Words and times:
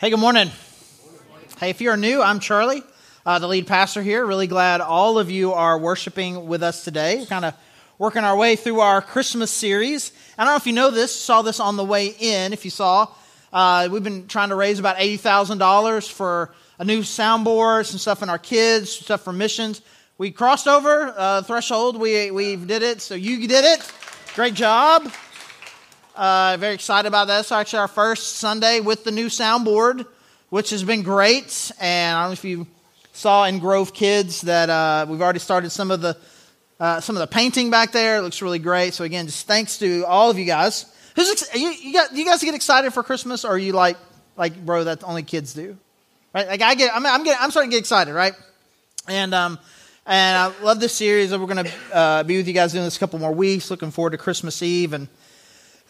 Hey, 0.00 0.08
good 0.08 0.18
morning. 0.18 0.50
Hey, 1.58 1.68
if 1.68 1.82
you're 1.82 1.94
new, 1.94 2.22
I'm 2.22 2.40
Charlie, 2.40 2.82
uh, 3.26 3.38
the 3.38 3.46
lead 3.46 3.66
pastor 3.66 4.02
here. 4.02 4.24
Really 4.24 4.46
glad 4.46 4.80
all 4.80 5.18
of 5.18 5.30
you 5.30 5.52
are 5.52 5.78
worshiping 5.78 6.46
with 6.46 6.62
us 6.62 6.84
today. 6.84 7.26
Kind 7.28 7.44
of 7.44 7.52
working 7.98 8.24
our 8.24 8.34
way 8.34 8.56
through 8.56 8.80
our 8.80 9.02
Christmas 9.02 9.50
series. 9.50 10.12
I 10.38 10.44
don't 10.44 10.54
know 10.54 10.56
if 10.56 10.66
you 10.66 10.72
know 10.72 10.90
this, 10.90 11.14
saw 11.14 11.42
this 11.42 11.60
on 11.60 11.76
the 11.76 11.84
way 11.84 12.16
in. 12.18 12.54
If 12.54 12.64
you 12.64 12.70
saw, 12.70 13.08
uh, 13.52 13.90
we've 13.92 14.02
been 14.02 14.26
trying 14.26 14.48
to 14.48 14.54
raise 14.54 14.78
about 14.78 14.96
$80,000 14.96 16.10
for 16.10 16.54
a 16.78 16.84
new 16.86 17.00
soundboard, 17.00 17.84
some 17.84 17.98
stuff 17.98 18.22
in 18.22 18.30
our 18.30 18.38
kids, 18.38 18.90
stuff 18.90 19.20
for 19.20 19.34
missions. 19.34 19.82
We 20.16 20.30
crossed 20.30 20.66
over 20.66 21.12
uh, 21.14 21.42
threshold. 21.42 22.00
We, 22.00 22.30
we 22.30 22.56
did 22.56 22.82
it. 22.82 23.02
So 23.02 23.14
you 23.14 23.46
did 23.46 23.66
it. 23.66 23.92
Great 24.34 24.54
job. 24.54 25.12
Uh, 26.20 26.58
very 26.60 26.74
excited 26.74 27.08
about 27.08 27.28
that. 27.28 27.40
It's 27.40 27.50
actually 27.50 27.78
our 27.78 27.88
first 27.88 28.36
Sunday 28.36 28.80
with 28.80 29.04
the 29.04 29.10
new 29.10 29.28
soundboard, 29.28 30.04
which 30.50 30.68
has 30.68 30.84
been 30.84 31.02
great. 31.02 31.72
And 31.80 32.14
I 32.14 32.20
don't 32.20 32.28
know 32.28 32.32
if 32.34 32.44
you 32.44 32.66
saw 33.14 33.44
in 33.44 33.58
Grove 33.58 33.94
Kids 33.94 34.42
that 34.42 34.68
uh, 34.68 35.06
we've 35.08 35.22
already 35.22 35.38
started 35.38 35.70
some 35.70 35.90
of 35.90 36.02
the 36.02 36.18
uh, 36.78 37.00
some 37.00 37.16
of 37.16 37.20
the 37.20 37.26
painting 37.26 37.70
back 37.70 37.92
there. 37.92 38.18
It 38.18 38.20
looks 38.20 38.42
really 38.42 38.58
great. 38.58 38.92
So 38.92 39.04
again, 39.04 39.24
just 39.24 39.46
thanks 39.46 39.78
to 39.78 40.04
all 40.04 40.28
of 40.28 40.38
you 40.38 40.44
guys. 40.44 40.84
Who's 41.16 41.30
ex- 41.30 41.54
you, 41.54 41.70
you, 41.70 41.94
got, 41.94 42.14
you 42.14 42.26
guys 42.26 42.42
get 42.42 42.54
excited 42.54 42.92
for 42.92 43.02
Christmas, 43.02 43.46
or 43.46 43.52
are 43.52 43.58
you 43.58 43.72
like 43.72 43.96
like 44.36 44.62
bro 44.62 44.84
that 44.84 45.02
only 45.04 45.22
kids 45.22 45.54
do? 45.54 45.78
Right? 46.34 46.46
Like 46.46 46.60
I 46.60 46.74
get, 46.74 46.94
I'm, 46.94 47.06
I'm, 47.06 47.24
getting, 47.24 47.40
I'm 47.40 47.50
starting 47.50 47.70
to 47.70 47.76
get 47.76 47.80
excited, 47.80 48.12
right? 48.12 48.34
And 49.08 49.32
um, 49.32 49.58
and 50.04 50.36
I 50.36 50.62
love 50.62 50.80
this 50.80 50.92
series. 50.92 51.30
We're 51.30 51.46
going 51.46 51.64
to 51.64 51.72
uh, 51.94 52.22
be 52.24 52.36
with 52.36 52.46
you 52.46 52.52
guys 52.52 52.72
doing 52.72 52.84
this 52.84 52.98
a 52.98 53.00
couple 53.00 53.18
more 53.18 53.32
weeks. 53.32 53.70
Looking 53.70 53.90
forward 53.90 54.10
to 54.10 54.18
Christmas 54.18 54.62
Eve. 54.62 54.92
And 54.92 55.08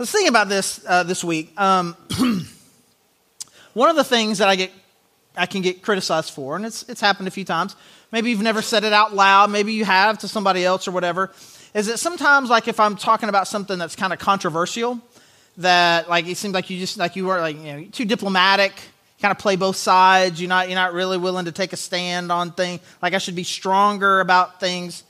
I 0.00 0.02
was 0.02 0.10
thinking 0.10 0.30
about 0.30 0.48
this 0.48 0.82
uh, 0.88 1.02
this 1.02 1.22
week. 1.22 1.52
Um, 1.60 1.94
one 3.74 3.90
of 3.90 3.96
the 3.96 4.02
things 4.02 4.38
that 4.38 4.48
I 4.48 4.56
get, 4.56 4.70
I 5.36 5.44
can 5.44 5.60
get 5.60 5.82
criticized 5.82 6.32
for, 6.32 6.56
and 6.56 6.64
it's 6.64 6.88
it's 6.88 7.02
happened 7.02 7.28
a 7.28 7.30
few 7.30 7.44
times. 7.44 7.76
Maybe 8.10 8.30
you've 8.30 8.40
never 8.40 8.62
said 8.62 8.84
it 8.84 8.94
out 8.94 9.14
loud. 9.14 9.50
Maybe 9.50 9.74
you 9.74 9.84
have 9.84 10.16
to 10.20 10.28
somebody 10.28 10.64
else 10.64 10.88
or 10.88 10.92
whatever. 10.92 11.30
Is 11.74 11.88
that 11.88 11.98
sometimes 11.98 12.48
like 12.48 12.66
if 12.66 12.80
I'm 12.80 12.96
talking 12.96 13.28
about 13.28 13.46
something 13.46 13.78
that's 13.78 13.94
kind 13.94 14.14
of 14.14 14.18
controversial, 14.18 14.98
that 15.58 16.08
like 16.08 16.26
it 16.26 16.38
seems 16.38 16.54
like 16.54 16.70
you 16.70 16.78
just 16.78 16.96
like 16.96 17.14
you 17.14 17.26
were 17.26 17.38
like 17.38 17.56
you 17.56 17.62
know 17.64 17.84
too 17.92 18.06
diplomatic 18.06 18.72
kind 19.20 19.32
of 19.32 19.38
play 19.38 19.56
both 19.56 19.76
sides. 19.76 20.40
You're 20.40 20.48
not, 20.48 20.70
you're 20.70 20.76
not 20.76 20.94
really 20.94 21.18
willing 21.18 21.44
to 21.44 21.52
take 21.52 21.74
a 21.74 21.76
stand 21.76 22.32
on 22.32 22.52
things. 22.52 22.80
Like 23.02 23.12
I 23.12 23.18
should 23.18 23.36
be 23.36 23.44
stronger 23.44 24.20
about 24.20 24.60
things. 24.60 25.04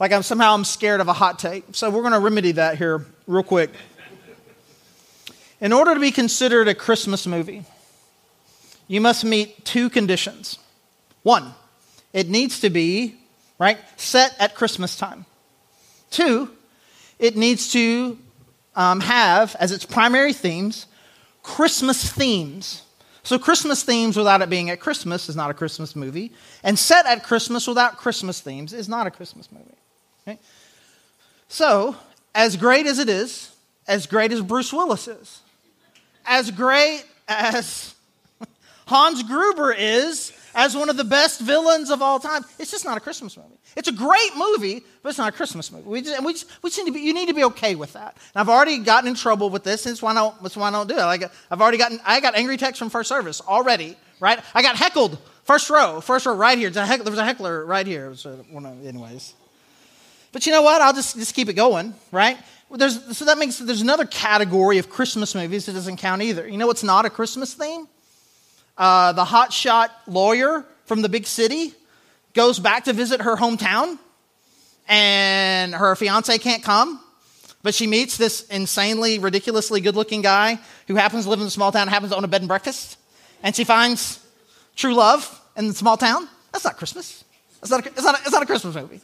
Like 0.00 0.10
I'm 0.10 0.24
somehow 0.24 0.54
I'm 0.54 0.64
scared 0.64 1.00
of 1.00 1.06
a 1.06 1.12
hot 1.12 1.38
take. 1.38 1.64
So 1.70 1.88
we're 1.88 2.00
going 2.00 2.12
to 2.12 2.18
remedy 2.18 2.50
that 2.50 2.76
here 2.76 3.06
real 3.28 3.44
quick. 3.44 3.70
In 5.62 5.72
order 5.72 5.94
to 5.94 6.00
be 6.00 6.10
considered 6.10 6.66
a 6.66 6.74
Christmas 6.74 7.24
movie, 7.24 7.62
you 8.88 9.00
must 9.00 9.24
meet 9.24 9.64
two 9.64 9.88
conditions. 9.88 10.58
One, 11.22 11.54
it 12.12 12.28
needs 12.28 12.58
to 12.60 12.68
be, 12.68 13.14
right, 13.60 13.78
set 13.96 14.34
at 14.40 14.56
Christmas 14.56 14.96
time. 14.96 15.24
Two, 16.10 16.50
it 17.20 17.36
needs 17.36 17.70
to 17.74 18.18
um, 18.74 18.98
have 19.02 19.54
as 19.60 19.70
its 19.70 19.86
primary 19.86 20.32
themes 20.32 20.86
Christmas 21.44 22.10
themes. 22.10 22.82
So, 23.22 23.38
Christmas 23.38 23.84
themes 23.84 24.16
without 24.16 24.42
it 24.42 24.50
being 24.50 24.68
at 24.68 24.80
Christmas 24.80 25.28
is 25.28 25.36
not 25.36 25.48
a 25.48 25.54
Christmas 25.54 25.94
movie. 25.94 26.32
And 26.64 26.76
set 26.76 27.06
at 27.06 27.22
Christmas 27.22 27.68
without 27.68 27.98
Christmas 27.98 28.40
themes 28.40 28.72
is 28.72 28.88
not 28.88 29.06
a 29.06 29.12
Christmas 29.12 29.48
movie. 29.52 29.76
Okay? 30.26 30.40
So, 31.46 31.94
as 32.34 32.56
great 32.56 32.86
as 32.86 32.98
it 32.98 33.08
is, 33.08 33.54
as 33.86 34.06
great 34.06 34.32
as 34.32 34.40
Bruce 34.40 34.72
Willis 34.72 35.06
is, 35.06 35.41
as 36.26 36.50
great 36.50 37.04
as 37.28 37.94
Hans 38.86 39.22
Gruber 39.22 39.72
is, 39.72 40.32
as 40.54 40.76
one 40.76 40.90
of 40.90 40.96
the 40.96 41.04
best 41.04 41.40
villains 41.40 41.90
of 41.90 42.02
all 42.02 42.20
time, 42.20 42.44
it's 42.58 42.70
just 42.70 42.84
not 42.84 42.96
a 42.96 43.00
Christmas 43.00 43.36
movie. 43.36 43.48
It's 43.74 43.88
a 43.88 43.92
great 43.92 44.36
movie, 44.36 44.82
but 45.02 45.08
it's 45.08 45.18
not 45.18 45.32
a 45.32 45.36
Christmas 45.36 45.72
movie. 45.72 45.88
We 45.88 46.02
just, 46.02 46.16
and 46.16 46.26
we 46.26 46.34
just, 46.34 46.46
we 46.62 46.68
just 46.68 46.78
need 46.78 46.86
to 46.86 46.92
be, 46.92 47.00
you 47.00 47.14
need 47.14 47.28
to 47.28 47.34
be 47.34 47.44
okay 47.44 47.74
with 47.74 47.94
that. 47.94 48.16
And 48.34 48.40
I've 48.40 48.50
already 48.50 48.78
gotten 48.78 49.08
in 49.08 49.14
trouble 49.14 49.48
with 49.48 49.64
this, 49.64 49.86
and 49.86 49.92
that's 49.92 50.02
why 50.02 50.10
I 50.10 50.14
don't, 50.14 50.42
that's 50.42 50.56
why 50.56 50.68
I 50.68 50.70
don't 50.70 50.88
do 50.88 50.94
it. 50.94 51.04
Like, 51.04 51.22
I've 51.50 51.62
already 51.62 51.78
gotten, 51.78 52.00
I 52.04 52.20
got 52.20 52.34
angry 52.34 52.58
texts 52.58 52.78
from 52.78 52.90
first 52.90 53.08
service 53.08 53.40
already, 53.40 53.96
right? 54.20 54.40
I 54.54 54.60
got 54.60 54.76
heckled, 54.76 55.16
first 55.44 55.70
row, 55.70 56.02
first 56.02 56.26
row 56.26 56.34
right 56.34 56.58
here. 56.58 56.68
There 56.68 56.82
was 57.02 57.18
a 57.18 57.24
heckler 57.24 57.64
right 57.64 57.86
here. 57.86 58.14
So, 58.14 58.44
anyways. 58.84 59.34
But 60.32 60.44
you 60.46 60.52
know 60.52 60.62
what? 60.62 60.82
I'll 60.82 60.94
just, 60.94 61.16
just 61.16 61.34
keep 61.34 61.48
it 61.48 61.54
going, 61.54 61.94
right? 62.10 62.36
There's, 62.74 63.16
so 63.16 63.26
that 63.26 63.36
makes, 63.36 63.58
there's 63.58 63.82
another 63.82 64.06
category 64.06 64.78
of 64.78 64.88
Christmas 64.88 65.34
movies 65.34 65.66
that 65.66 65.72
doesn't 65.72 65.98
count 65.98 66.22
either. 66.22 66.48
You 66.48 66.56
know 66.56 66.66
what's 66.66 66.82
not 66.82 67.04
a 67.04 67.10
Christmas 67.10 67.52
theme? 67.52 67.86
Uh, 68.78 69.12
the 69.12 69.24
hotshot 69.24 69.88
lawyer 70.06 70.64
from 70.86 71.02
the 71.02 71.08
big 71.08 71.26
city 71.26 71.74
goes 72.32 72.58
back 72.58 72.84
to 72.84 72.94
visit 72.94 73.20
her 73.20 73.36
hometown, 73.36 73.98
and 74.88 75.74
her 75.74 75.94
fiance 75.96 76.36
can't 76.38 76.62
come, 76.62 76.98
but 77.62 77.74
she 77.74 77.86
meets 77.86 78.16
this 78.16 78.44
insanely, 78.48 79.18
ridiculously 79.18 79.82
good 79.82 79.94
looking 79.94 80.22
guy 80.22 80.58
who 80.88 80.96
happens 80.96 81.24
to 81.24 81.30
live 81.30 81.40
in 81.40 81.46
a 81.46 81.50
small 81.50 81.72
town, 81.72 81.88
happens 81.88 82.12
to 82.12 82.16
own 82.16 82.24
a 82.24 82.28
bed 82.28 82.40
and 82.40 82.48
breakfast, 82.48 82.96
and 83.42 83.54
she 83.54 83.64
finds 83.64 84.18
true 84.76 84.94
love 84.94 85.40
in 85.56 85.68
the 85.68 85.74
small 85.74 85.98
town. 85.98 86.26
That's 86.52 86.64
not 86.64 86.78
Christmas. 86.78 87.22
That's 87.60 87.70
not 87.70 87.86
a, 87.86 87.88
it's, 87.88 88.02
not 88.02 88.18
a, 88.18 88.22
it's 88.22 88.32
not 88.32 88.42
a 88.42 88.46
Christmas 88.46 88.74
movie. 88.74 89.00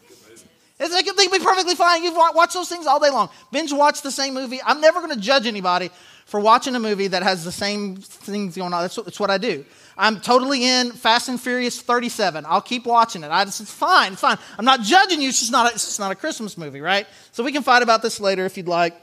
It's 0.81 0.95
can 1.03 1.15
be 1.17 1.45
perfectly 1.45 1.75
fine. 1.75 2.05
You 2.05 2.15
watch 2.15 2.55
those 2.55 2.69
things 2.69 2.87
all 2.87 3.01
day 3.01 3.11
long. 3.11 3.31
Binge 3.51 3.73
watch 3.73 4.03
the 4.03 4.13
same 4.13 4.35
movie. 4.35 4.61
I'm 4.65 4.81
never 4.81 5.01
going 5.01 5.15
to 5.15 5.21
judge 5.21 5.47
anybody 5.47 5.91
for 6.27 6.39
watching 6.39 6.75
a 6.77 6.81
movie 6.81 7.09
that 7.09 7.23
has 7.23 7.45
the 7.45 7.51
same 7.51 7.97
things 7.97 8.57
going 8.57 8.73
on. 8.73 8.83
That's, 8.83 8.95
that's 8.97 9.19
what 9.19 9.31
I 9.31 9.39
do. 9.39 9.65
I'm 9.97 10.21
totally 10.21 10.65
in 10.65 10.93
Fast 10.93 11.29
and 11.29 11.41
Furious 11.41 11.81
37. 11.81 12.45
I'll 12.47 12.61
keep 12.61 12.87
watching 12.87 13.25
it. 13.25 13.31
I 13.31 13.45
just, 13.45 13.61
it's 13.61 13.73
fine. 13.73 14.13
It's 14.13 14.21
fine. 14.21 14.39
I'm 14.57 14.65
not 14.65 14.83
judging 14.83 15.21
you. 15.21 15.31
It's 15.31 15.41
just 15.41 15.51
not 15.51 15.71
a, 15.71 15.75
it's 15.75 15.87
just 15.87 15.99
not 15.99 16.13
a 16.13 16.15
Christmas 16.15 16.57
movie, 16.57 16.81
right? 16.81 17.07
So 17.33 17.43
we 17.43 17.51
can 17.51 17.63
fight 17.63 17.83
about 17.83 18.03
this 18.03 18.21
later 18.21 18.45
if 18.45 18.57
you'd 18.57 18.69
like. 18.69 18.95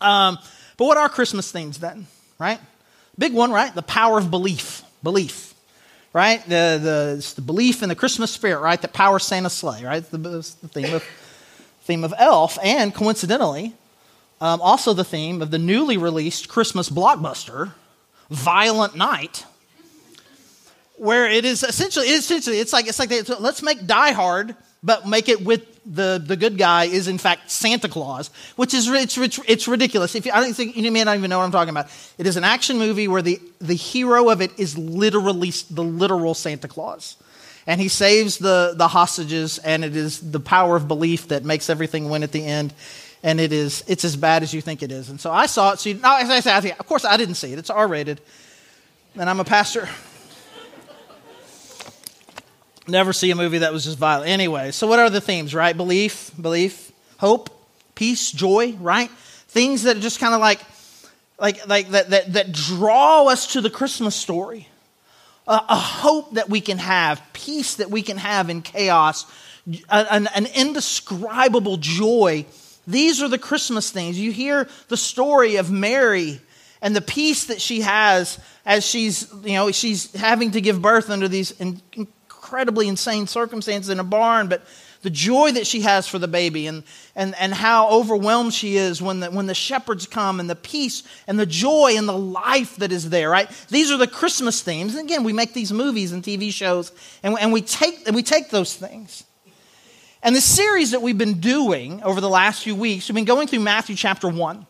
Um, 0.00 0.36
but 0.76 0.84
what 0.84 0.98
are 0.98 1.08
Christmas 1.08 1.50
themes 1.50 1.78
then, 1.78 2.06
right? 2.38 2.60
Big 3.18 3.32
one, 3.32 3.50
right? 3.50 3.74
The 3.74 3.82
power 3.82 4.18
of 4.18 4.30
belief. 4.30 4.82
Belief, 5.02 5.51
right? 6.12 6.42
The, 6.44 6.78
the, 6.82 7.32
the 7.36 7.42
belief 7.42 7.82
in 7.82 7.88
the 7.88 7.94
Christmas 7.94 8.30
spirit, 8.30 8.60
right? 8.60 8.80
That 8.80 8.92
powers 8.92 9.24
Santa's 9.24 9.52
sleigh, 9.52 9.84
right? 9.84 10.08
The, 10.10 10.18
the 10.18 10.42
theme 10.42 10.94
of, 10.94 11.04
theme 11.82 12.04
of 12.04 12.14
Elf. 12.18 12.58
And 12.62 12.94
coincidentally, 12.94 13.74
um, 14.40 14.60
also 14.60 14.92
the 14.92 15.04
theme 15.04 15.40
of 15.42 15.50
the 15.50 15.58
newly 15.58 15.96
released 15.96 16.48
Christmas 16.48 16.90
blockbuster, 16.90 17.72
Violent 18.30 18.96
Night 18.96 19.44
where 21.02 21.28
it 21.28 21.44
is 21.44 21.64
essentially, 21.64 22.06
essentially 22.06 22.60
it's 22.60 22.72
like, 22.72 22.86
it's 22.86 23.00
like 23.00 23.08
they, 23.08 23.22
let's 23.22 23.60
make 23.60 23.86
Die 23.88 24.12
Hard, 24.12 24.54
but 24.82 25.06
make 25.06 25.28
it 25.28 25.44
with 25.44 25.66
the, 25.84 26.22
the 26.24 26.36
good 26.36 26.58
guy 26.58 26.84
is 26.84 27.08
in 27.08 27.18
fact 27.18 27.50
Santa 27.50 27.88
Claus, 27.88 28.30
which 28.56 28.74
is 28.74 28.88
it's, 28.88 29.16
it's, 29.18 29.40
it's 29.46 29.68
ridiculous. 29.68 30.14
If 30.14 30.26
you, 30.26 30.32
I 30.32 30.40
don't 30.40 30.54
think 30.54 30.76
you 30.76 30.90
may 30.90 31.04
not 31.04 31.16
even 31.16 31.30
know 31.30 31.38
what 31.38 31.44
I'm 31.44 31.52
talking 31.52 31.70
about. 31.70 31.86
It 32.18 32.26
is 32.26 32.36
an 32.36 32.44
action 32.44 32.78
movie 32.78 33.08
where 33.08 33.22
the, 33.22 33.40
the 33.60 33.74
hero 33.74 34.28
of 34.28 34.40
it 34.40 34.58
is 34.58 34.76
literally 34.78 35.50
the 35.70 35.82
literal 35.82 36.34
Santa 36.34 36.68
Claus. 36.68 37.16
And 37.66 37.80
he 37.80 37.88
saves 37.88 38.38
the, 38.38 38.74
the 38.76 38.88
hostages, 38.88 39.58
and 39.58 39.84
it 39.84 39.94
is 39.94 40.32
the 40.32 40.40
power 40.40 40.74
of 40.74 40.88
belief 40.88 41.28
that 41.28 41.44
makes 41.44 41.70
everything 41.70 42.10
win 42.10 42.24
at 42.24 42.32
the 42.32 42.44
end. 42.44 42.74
And 43.22 43.38
it 43.38 43.52
is 43.52 43.84
it's 43.86 44.04
as 44.04 44.16
bad 44.16 44.42
as 44.42 44.52
you 44.52 44.60
think 44.60 44.82
it 44.82 44.90
is. 44.90 45.10
And 45.10 45.20
so 45.20 45.30
I 45.30 45.46
saw 45.46 45.72
it. 45.72 45.78
So 45.78 45.90
you, 45.90 45.94
now, 45.96 46.18
as 46.18 46.28
I 46.28 46.40
say, 46.40 46.72
of 46.72 46.86
course 46.86 47.04
I 47.04 47.16
didn't 47.16 47.36
see 47.36 47.52
it. 47.52 47.60
It's 47.60 47.70
R 47.70 47.86
rated, 47.86 48.20
and 49.14 49.30
I'm 49.30 49.38
a 49.38 49.44
pastor 49.44 49.88
never 52.92 53.12
see 53.12 53.30
a 53.32 53.34
movie 53.34 53.58
that 53.58 53.72
was 53.72 53.84
just 53.84 53.98
violent. 53.98 54.28
Anyway, 54.28 54.70
so 54.70 54.86
what 54.86 55.00
are 55.00 55.10
the 55.10 55.20
themes, 55.20 55.54
right? 55.54 55.76
Belief, 55.76 56.30
belief, 56.40 56.92
hope, 57.18 57.50
peace, 57.96 58.30
joy, 58.30 58.74
right? 58.74 59.10
Things 59.48 59.82
that 59.82 59.96
are 59.96 60.00
just 60.00 60.20
kind 60.20 60.34
of 60.34 60.40
like, 60.40 60.60
like, 61.40 61.66
like 61.66 61.88
that, 61.88 62.10
that, 62.10 62.32
that 62.34 62.52
draw 62.52 63.26
us 63.26 63.54
to 63.54 63.60
the 63.60 63.70
Christmas 63.70 64.14
story. 64.14 64.68
A, 65.48 65.74
hope 65.74 66.34
that 66.34 66.48
we 66.48 66.60
can 66.60 66.78
have, 66.78 67.20
peace 67.32 67.74
that 67.74 67.90
we 67.90 68.02
can 68.02 68.16
have 68.16 68.48
in 68.48 68.62
chaos, 68.62 69.26
an, 69.90 70.28
an 70.28 70.46
indescribable 70.54 71.78
joy. 71.78 72.46
These 72.86 73.20
are 73.20 73.28
the 73.28 73.38
Christmas 73.38 73.90
things. 73.90 74.16
You 74.16 74.30
hear 74.30 74.68
the 74.86 74.96
story 74.96 75.56
of 75.56 75.68
Mary 75.68 76.40
and 76.80 76.94
the 76.94 77.00
peace 77.00 77.46
that 77.46 77.60
she 77.60 77.80
has 77.80 78.38
as 78.64 78.86
she's, 78.86 79.32
you 79.42 79.54
know, 79.54 79.72
she's 79.72 80.14
having 80.14 80.52
to 80.52 80.60
give 80.60 80.80
birth 80.80 81.10
under 81.10 81.26
these 81.26 81.52
incredibly 82.52 82.86
insane 82.86 83.26
circumstances 83.26 83.88
in 83.88 83.98
a 83.98 84.04
barn, 84.04 84.46
but 84.46 84.62
the 85.00 85.08
joy 85.08 85.52
that 85.52 85.66
she 85.66 85.80
has 85.80 86.06
for 86.06 86.18
the 86.18 86.28
baby 86.28 86.66
and, 86.66 86.84
and, 87.16 87.34
and 87.40 87.54
how 87.54 87.88
overwhelmed 87.88 88.52
she 88.52 88.76
is 88.76 89.00
when 89.00 89.20
the, 89.20 89.30
when 89.30 89.46
the 89.46 89.54
shepherds 89.54 90.06
come 90.06 90.38
and 90.38 90.50
the 90.50 90.54
peace 90.54 91.02
and 91.26 91.38
the 91.38 91.46
joy 91.46 91.94
and 91.96 92.06
the 92.06 92.12
life 92.12 92.76
that 92.76 92.92
is 92.92 93.08
there, 93.08 93.30
right? 93.30 93.48
These 93.70 93.90
are 93.90 93.96
the 93.96 94.06
Christmas 94.06 94.60
themes. 94.60 94.94
And 94.94 95.08
again, 95.08 95.24
we 95.24 95.32
make 95.32 95.54
these 95.54 95.72
movies 95.72 96.12
and 96.12 96.22
TV 96.22 96.52
shows 96.52 96.92
and, 97.22 97.38
and, 97.40 97.54
we, 97.54 97.62
take, 97.62 98.06
and 98.06 98.14
we 98.14 98.22
take 98.22 98.50
those 98.50 98.76
things. 98.76 99.24
And 100.22 100.36
the 100.36 100.42
series 100.42 100.90
that 100.90 101.00
we've 101.00 101.16
been 101.16 101.40
doing 101.40 102.02
over 102.02 102.20
the 102.20 102.28
last 102.28 102.62
few 102.62 102.74
weeks, 102.74 103.08
we've 103.08 103.14
been 103.14 103.24
going 103.24 103.48
through 103.48 103.60
Matthew 103.60 103.96
chapter 103.96 104.28
1. 104.28 104.66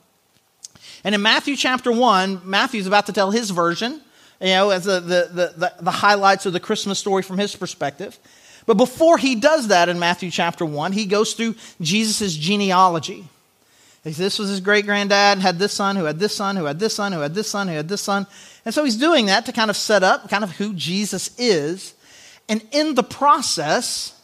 And 1.03 1.17
in 1.17 1.21
Matthew 1.21 1.57
chapter 1.57 1.91
1, 1.91 2.43
Matthew's 2.45 2.87
about 2.87 3.07
to 3.07 3.13
tell 3.13 3.33
his 3.33 3.51
version 3.51 4.01
you 4.43 4.49
know, 4.49 4.71
as 4.71 4.85
the, 4.85 5.01
the, 5.01 5.53
the, 5.57 5.75
the 5.81 5.91
highlights 5.91 6.47
of 6.47 6.53
the 6.53 6.61
Christmas 6.61 6.99
story 6.99 7.23
from 7.23 7.39
his 7.39 7.55
perspective. 7.55 8.19
But 8.67 8.77
before 8.77 9.19
he 9.19 9.35
does 9.37 9.69
that 9.69 9.89
in 9.89 9.99
Matthew 9.99 10.31
chapter 10.31 10.65
1, 10.65 10.93
he 10.93 11.07
goes 11.07 11.35
through 11.35 11.55
Jesus' 11.81 12.35
genealogy. 12.35 13.25
This 14.05 14.39
was 14.39 14.49
his 14.49 14.61
great 14.61 14.85
granddad, 14.85 15.39
had 15.39 15.61
this 15.61 15.73
son, 15.73 15.95
who 15.95 16.05
had 16.05 16.19
this 16.19 16.35
son, 16.35 16.57
who 16.57 16.65
had 16.65 16.81
this 16.81 16.95
son, 16.95 17.13
who 17.13 17.21
had 17.21 17.35
this 17.35 17.49
son, 17.49 17.69
who 17.69 17.75
had 17.75 17.89
this 17.89 18.01
son. 18.01 18.27
And 18.65 18.75
so 18.75 18.85
he's 18.85 18.97
doing 18.97 19.27
that 19.27 19.47
to 19.47 19.53
kind 19.53 19.71
of 19.71 19.77
set 19.77 20.03
up 20.03 20.29
kind 20.29 20.43
of 20.43 20.51
who 20.51 20.75
Jesus 20.75 21.31
is. 21.39 21.95
And 22.49 22.67
in 22.73 22.97
the 22.97 23.05
process, 23.05 24.21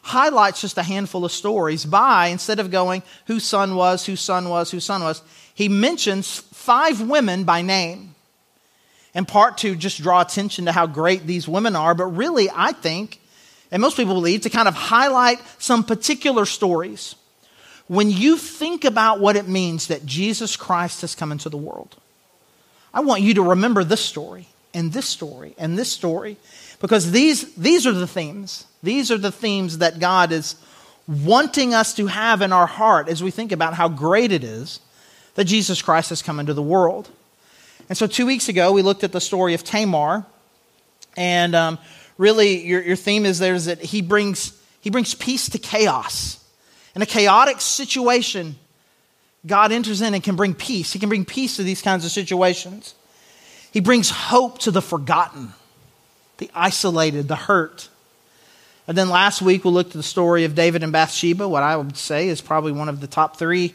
highlights 0.00 0.62
just 0.62 0.78
a 0.78 0.82
handful 0.82 1.24
of 1.24 1.32
stories 1.32 1.84
by, 1.84 2.28
instead 2.28 2.60
of 2.60 2.70
going 2.70 3.02
whose 3.26 3.44
son 3.44 3.76
was, 3.76 4.06
whose 4.06 4.20
son 4.20 4.48
was, 4.48 4.70
whose 4.70 4.84
son 4.84 5.02
was, 5.02 5.22
he 5.54 5.68
mentions 5.68 6.38
five 6.38 7.00
women 7.02 7.44
by 7.44 7.60
name. 7.60 8.13
In 9.14 9.24
part 9.24 9.58
to 9.58 9.76
just 9.76 10.02
draw 10.02 10.20
attention 10.20 10.64
to 10.64 10.72
how 10.72 10.86
great 10.86 11.26
these 11.26 11.46
women 11.46 11.76
are, 11.76 11.94
but 11.94 12.06
really, 12.06 12.48
I 12.52 12.72
think, 12.72 13.20
and 13.70 13.80
most 13.80 13.96
people 13.96 14.14
believe, 14.14 14.42
to 14.42 14.50
kind 14.50 14.68
of 14.68 14.74
highlight 14.74 15.40
some 15.58 15.84
particular 15.84 16.46
stories. 16.46 17.14
When 17.86 18.10
you 18.10 18.36
think 18.36 18.84
about 18.84 19.20
what 19.20 19.36
it 19.36 19.46
means 19.46 19.88
that 19.88 20.06
Jesus 20.06 20.56
Christ 20.56 21.02
has 21.02 21.14
come 21.14 21.32
into 21.32 21.48
the 21.48 21.56
world, 21.56 21.96
I 22.92 23.00
want 23.00 23.22
you 23.22 23.34
to 23.34 23.42
remember 23.42 23.84
this 23.84 24.00
story 24.00 24.48
and 24.72 24.92
this 24.92 25.06
story 25.06 25.54
and 25.58 25.78
this 25.78 25.92
story 25.92 26.36
because 26.80 27.10
these, 27.10 27.54
these 27.54 27.86
are 27.86 27.92
the 27.92 28.06
themes. 28.06 28.66
These 28.82 29.10
are 29.10 29.18
the 29.18 29.32
themes 29.32 29.78
that 29.78 29.98
God 29.98 30.32
is 30.32 30.56
wanting 31.06 31.74
us 31.74 31.94
to 31.94 32.06
have 32.06 32.42
in 32.42 32.52
our 32.52 32.66
heart 32.66 33.08
as 33.08 33.22
we 33.22 33.30
think 33.30 33.52
about 33.52 33.74
how 33.74 33.88
great 33.88 34.32
it 34.32 34.44
is 34.44 34.80
that 35.34 35.44
Jesus 35.44 35.82
Christ 35.82 36.10
has 36.10 36.22
come 36.22 36.40
into 36.40 36.54
the 36.54 36.62
world. 36.62 37.10
And 37.88 37.98
so, 37.98 38.06
two 38.06 38.26
weeks 38.26 38.48
ago, 38.48 38.72
we 38.72 38.82
looked 38.82 39.04
at 39.04 39.12
the 39.12 39.20
story 39.20 39.54
of 39.54 39.62
Tamar. 39.62 40.24
And 41.16 41.54
um, 41.54 41.78
really, 42.16 42.64
your, 42.66 42.82
your 42.82 42.96
theme 42.96 43.26
is 43.26 43.38
there 43.38 43.54
is 43.54 43.66
that 43.66 43.80
he 43.80 44.02
brings, 44.02 44.58
he 44.80 44.90
brings 44.90 45.14
peace 45.14 45.48
to 45.50 45.58
chaos. 45.58 46.42
In 46.94 47.02
a 47.02 47.06
chaotic 47.06 47.60
situation, 47.60 48.56
God 49.46 49.72
enters 49.72 50.00
in 50.00 50.14
and 50.14 50.22
can 50.22 50.36
bring 50.36 50.54
peace. 50.54 50.92
He 50.92 50.98
can 50.98 51.08
bring 51.08 51.24
peace 51.24 51.56
to 51.56 51.62
these 51.62 51.82
kinds 51.82 52.04
of 52.04 52.10
situations. 52.10 52.94
He 53.70 53.80
brings 53.80 54.08
hope 54.08 54.60
to 54.60 54.70
the 54.70 54.80
forgotten, 54.80 55.52
the 56.38 56.50
isolated, 56.54 57.28
the 57.28 57.36
hurt. 57.36 57.88
And 58.86 58.96
then 58.96 59.08
last 59.08 59.42
week 59.42 59.64
we 59.64 59.70
looked 59.70 59.90
at 59.90 59.96
the 59.96 60.02
story 60.02 60.44
of 60.44 60.54
David 60.54 60.82
and 60.82 60.92
Bathsheba, 60.92 61.48
what 61.48 61.62
I 61.62 61.76
would 61.76 61.96
say 61.96 62.28
is 62.28 62.40
probably 62.40 62.72
one 62.72 62.88
of 62.88 63.00
the 63.00 63.06
top 63.06 63.36
three 63.36 63.74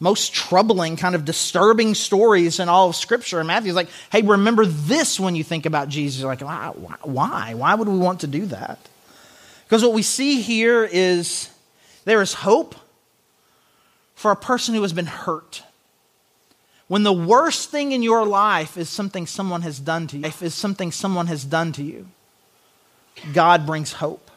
most 0.00 0.32
troubling, 0.32 0.96
kind 0.96 1.14
of 1.14 1.24
disturbing 1.24 1.94
stories 1.94 2.60
in 2.60 2.68
all 2.68 2.90
of 2.90 2.96
Scripture. 2.96 3.40
And 3.40 3.48
Matthew's 3.48 3.74
like, 3.74 3.88
hey, 4.10 4.22
remember 4.22 4.64
this 4.64 5.18
when 5.18 5.34
you 5.34 5.42
think 5.42 5.66
about 5.66 5.88
Jesus. 5.88 6.20
You're 6.20 6.34
like, 6.34 6.40
why? 7.04 7.54
Why 7.54 7.74
would 7.74 7.88
we 7.88 7.98
want 7.98 8.20
to 8.20 8.26
do 8.26 8.46
that? 8.46 8.78
Because 9.64 9.82
what 9.82 9.92
we 9.92 10.02
see 10.02 10.40
here 10.40 10.88
is 10.90 11.50
there 12.04 12.22
is 12.22 12.32
hope 12.34 12.74
for 14.14 14.30
a 14.30 14.36
person 14.36 14.74
who 14.74 14.82
has 14.82 14.92
been 14.92 15.06
hurt. 15.06 15.62
When 16.86 17.02
the 17.02 17.12
worst 17.12 17.70
thing 17.70 17.92
in 17.92 18.02
your 18.02 18.24
life 18.24 18.78
is 18.78 18.88
something 18.88 19.26
someone 19.26 19.62
has 19.62 19.78
done 19.78 20.06
to 20.08 20.18
you, 20.18 20.30
is 20.40 20.54
something 20.54 20.90
someone 20.90 21.26
has 21.26 21.44
done 21.44 21.72
to 21.72 21.82
you, 21.82 22.08
God 23.34 23.66
brings 23.66 23.94
hope. 23.94 24.30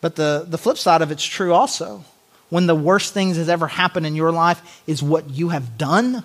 But 0.00 0.16
the, 0.16 0.44
the 0.46 0.58
flip 0.58 0.78
side 0.78 1.02
of 1.02 1.10
it's 1.10 1.24
true 1.24 1.52
also 1.52 2.04
when 2.48 2.66
the 2.66 2.74
worst 2.74 3.12
things 3.12 3.36
has 3.36 3.48
ever 3.48 3.66
happened 3.66 4.06
in 4.06 4.14
your 4.14 4.32
life 4.32 4.82
is 4.86 5.02
what 5.02 5.30
you 5.30 5.48
have 5.50 5.76
done, 5.76 6.24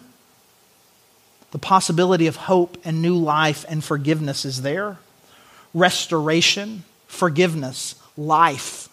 the 1.52 1.60
possibility 1.60 2.28
of 2.28 2.36
hope 2.36 2.78
and 2.86 3.02
new 3.02 3.16
life 3.16 3.66
and 3.68 3.84
forgiveness 3.84 4.46
is 4.46 4.62
there. 4.62 4.98
Restoration, 5.74 6.84
forgiveness, 7.08 7.96
life. 8.16 8.88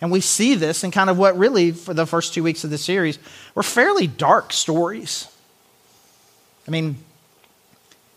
And 0.00 0.12
we 0.12 0.20
see 0.20 0.54
this 0.54 0.84
in 0.84 0.90
kind 0.90 1.08
of 1.08 1.18
what 1.18 1.38
really, 1.38 1.72
for 1.72 1.94
the 1.94 2.06
first 2.06 2.34
two 2.34 2.42
weeks 2.42 2.64
of 2.64 2.70
the 2.70 2.78
series, 2.78 3.18
were 3.54 3.62
fairly 3.62 4.06
dark 4.06 4.52
stories. 4.52 5.28
I 6.68 6.70
mean, 6.70 6.98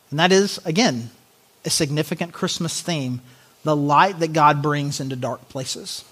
and 0.09 0.19
that 0.19 0.31
is, 0.31 0.59
again, 0.65 1.11
a 1.65 1.69
significant 1.69 2.33
Christmas 2.33 2.81
theme 2.81 3.21
the 3.63 3.75
light 3.75 4.19
that 4.19 4.33
God 4.33 4.61
brings 4.61 4.99
into 4.99 5.15
dark 5.15 5.49
places. 5.49 6.05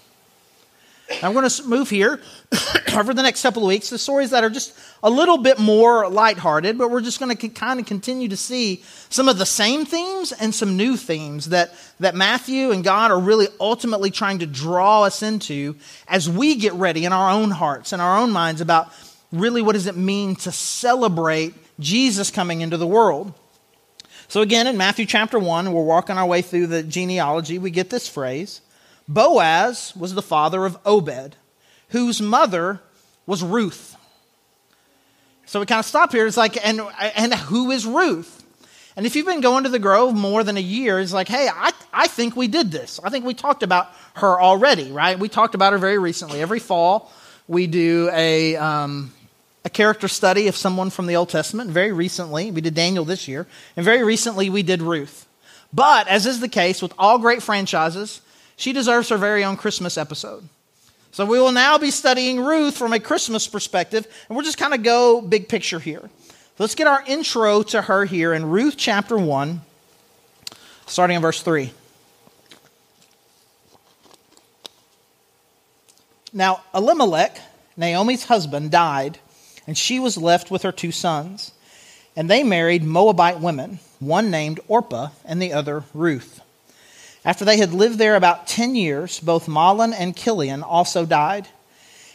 I'm 1.22 1.32
going 1.32 1.48
to 1.48 1.64
move 1.64 1.88
here 1.88 2.20
over 2.94 3.14
the 3.14 3.22
next 3.22 3.42
couple 3.42 3.62
of 3.62 3.68
weeks 3.68 3.88
the 3.88 3.98
stories 3.98 4.30
that 4.30 4.44
are 4.44 4.50
just 4.50 4.78
a 5.02 5.08
little 5.08 5.38
bit 5.38 5.58
more 5.58 6.08
lighthearted, 6.08 6.76
but 6.76 6.90
we're 6.90 7.00
just 7.00 7.18
going 7.18 7.34
to 7.34 7.48
kind 7.48 7.80
of 7.80 7.86
continue 7.86 8.28
to 8.28 8.36
see 8.36 8.82
some 9.08 9.28
of 9.28 9.38
the 9.38 9.46
same 9.46 9.86
themes 9.86 10.32
and 10.32 10.54
some 10.54 10.76
new 10.76 10.96
themes 10.96 11.48
that, 11.48 11.72
that 12.00 12.14
Matthew 12.14 12.72
and 12.72 12.84
God 12.84 13.10
are 13.10 13.18
really 13.18 13.48
ultimately 13.58 14.10
trying 14.10 14.40
to 14.40 14.46
draw 14.46 15.02
us 15.02 15.22
into 15.22 15.76
as 16.08 16.28
we 16.28 16.56
get 16.56 16.74
ready 16.74 17.06
in 17.06 17.12
our 17.12 17.30
own 17.30 17.50
hearts 17.50 17.92
and 17.92 18.02
our 18.02 18.18
own 18.18 18.30
minds 18.30 18.60
about 18.60 18.92
really 19.32 19.62
what 19.62 19.72
does 19.72 19.86
it 19.86 19.96
mean 19.96 20.36
to 20.36 20.52
celebrate 20.52 21.54
Jesus 21.80 22.30
coming 22.30 22.60
into 22.60 22.76
the 22.76 22.86
world. 22.86 23.32
So, 24.28 24.42
again, 24.42 24.66
in 24.66 24.76
Matthew 24.76 25.06
chapter 25.06 25.38
1, 25.38 25.72
we're 25.72 25.82
walking 25.82 26.18
our 26.18 26.26
way 26.26 26.42
through 26.42 26.66
the 26.66 26.82
genealogy, 26.82 27.58
we 27.58 27.70
get 27.70 27.88
this 27.88 28.06
phrase 28.06 28.60
Boaz 29.08 29.94
was 29.96 30.14
the 30.14 30.22
father 30.22 30.66
of 30.66 30.78
Obed, 30.84 31.36
whose 31.88 32.20
mother 32.20 32.80
was 33.26 33.42
Ruth. 33.42 33.96
So 35.46 35.60
we 35.60 35.66
kind 35.66 35.78
of 35.78 35.86
stop 35.86 36.12
here. 36.12 36.26
It's 36.26 36.36
like, 36.36 36.64
and, 36.64 36.80
and 37.16 37.32
who 37.32 37.70
is 37.70 37.86
Ruth? 37.86 38.44
And 38.96 39.06
if 39.06 39.16
you've 39.16 39.26
been 39.26 39.40
going 39.40 39.64
to 39.64 39.70
the 39.70 39.78
Grove 39.78 40.14
more 40.14 40.44
than 40.44 40.56
a 40.56 40.60
year, 40.60 40.98
it's 40.98 41.12
like, 41.12 41.28
hey, 41.28 41.48
I, 41.50 41.72
I 41.92 42.06
think 42.06 42.36
we 42.36 42.48
did 42.48 42.70
this. 42.70 43.00
I 43.02 43.08
think 43.08 43.24
we 43.24 43.32
talked 43.32 43.62
about 43.62 43.88
her 44.16 44.40
already, 44.40 44.90
right? 44.90 45.18
We 45.18 45.28
talked 45.28 45.54
about 45.54 45.72
her 45.72 45.78
very 45.78 45.98
recently. 45.98 46.42
Every 46.42 46.58
fall, 46.58 47.10
we 47.46 47.66
do 47.66 48.10
a, 48.12 48.56
um, 48.56 49.14
a 49.64 49.70
character 49.70 50.08
study 50.08 50.48
of 50.48 50.56
someone 50.56 50.90
from 50.90 51.06
the 51.06 51.16
Old 51.16 51.30
Testament. 51.30 51.70
Very 51.70 51.92
recently, 51.92 52.50
we 52.50 52.60
did 52.60 52.74
Daniel 52.74 53.04
this 53.04 53.28
year. 53.28 53.46
And 53.76 53.84
very 53.84 54.02
recently, 54.02 54.50
we 54.50 54.62
did 54.62 54.82
Ruth. 54.82 55.26
But, 55.72 56.08
as 56.08 56.26
is 56.26 56.40
the 56.40 56.48
case 56.48 56.82
with 56.82 56.92
all 56.98 57.18
great 57.18 57.42
franchises, 57.42 58.20
she 58.58 58.72
deserves 58.72 59.08
her 59.08 59.16
very 59.16 59.44
own 59.44 59.56
Christmas 59.56 59.96
episode. 59.96 60.46
So 61.12 61.24
we 61.24 61.40
will 61.40 61.52
now 61.52 61.78
be 61.78 61.92
studying 61.92 62.40
Ruth 62.40 62.76
from 62.76 62.92
a 62.92 63.00
Christmas 63.00 63.46
perspective, 63.48 64.06
and 64.28 64.36
we'll 64.36 64.44
just 64.44 64.58
kind 64.58 64.74
of 64.74 64.82
go 64.82 65.22
big 65.22 65.48
picture 65.48 65.78
here. 65.78 66.10
Let's 66.58 66.74
get 66.74 66.88
our 66.88 67.02
intro 67.06 67.62
to 67.62 67.82
her 67.82 68.04
here 68.04 68.34
in 68.34 68.50
Ruth 68.50 68.74
chapter 68.76 69.16
1, 69.16 69.60
starting 70.86 71.16
in 71.16 71.22
verse 71.22 71.40
3. 71.40 71.72
Now, 76.32 76.62
Elimelech, 76.74 77.40
Naomi's 77.76 78.24
husband, 78.24 78.72
died, 78.72 79.18
and 79.68 79.78
she 79.78 80.00
was 80.00 80.18
left 80.18 80.50
with 80.50 80.62
her 80.62 80.72
two 80.72 80.90
sons. 80.90 81.52
And 82.16 82.28
they 82.28 82.42
married 82.42 82.82
Moabite 82.82 83.38
women, 83.38 83.78
one 84.00 84.32
named 84.32 84.58
Orpah 84.66 85.10
and 85.24 85.40
the 85.40 85.52
other 85.52 85.84
Ruth. 85.94 86.40
After 87.28 87.44
they 87.44 87.58
had 87.58 87.74
lived 87.74 87.98
there 87.98 88.16
about 88.16 88.46
10 88.46 88.74
years, 88.74 89.20
both 89.20 89.48
Mahlon 89.48 89.92
and 89.92 90.16
Kilion 90.16 90.62
also 90.62 91.04
died, 91.04 91.46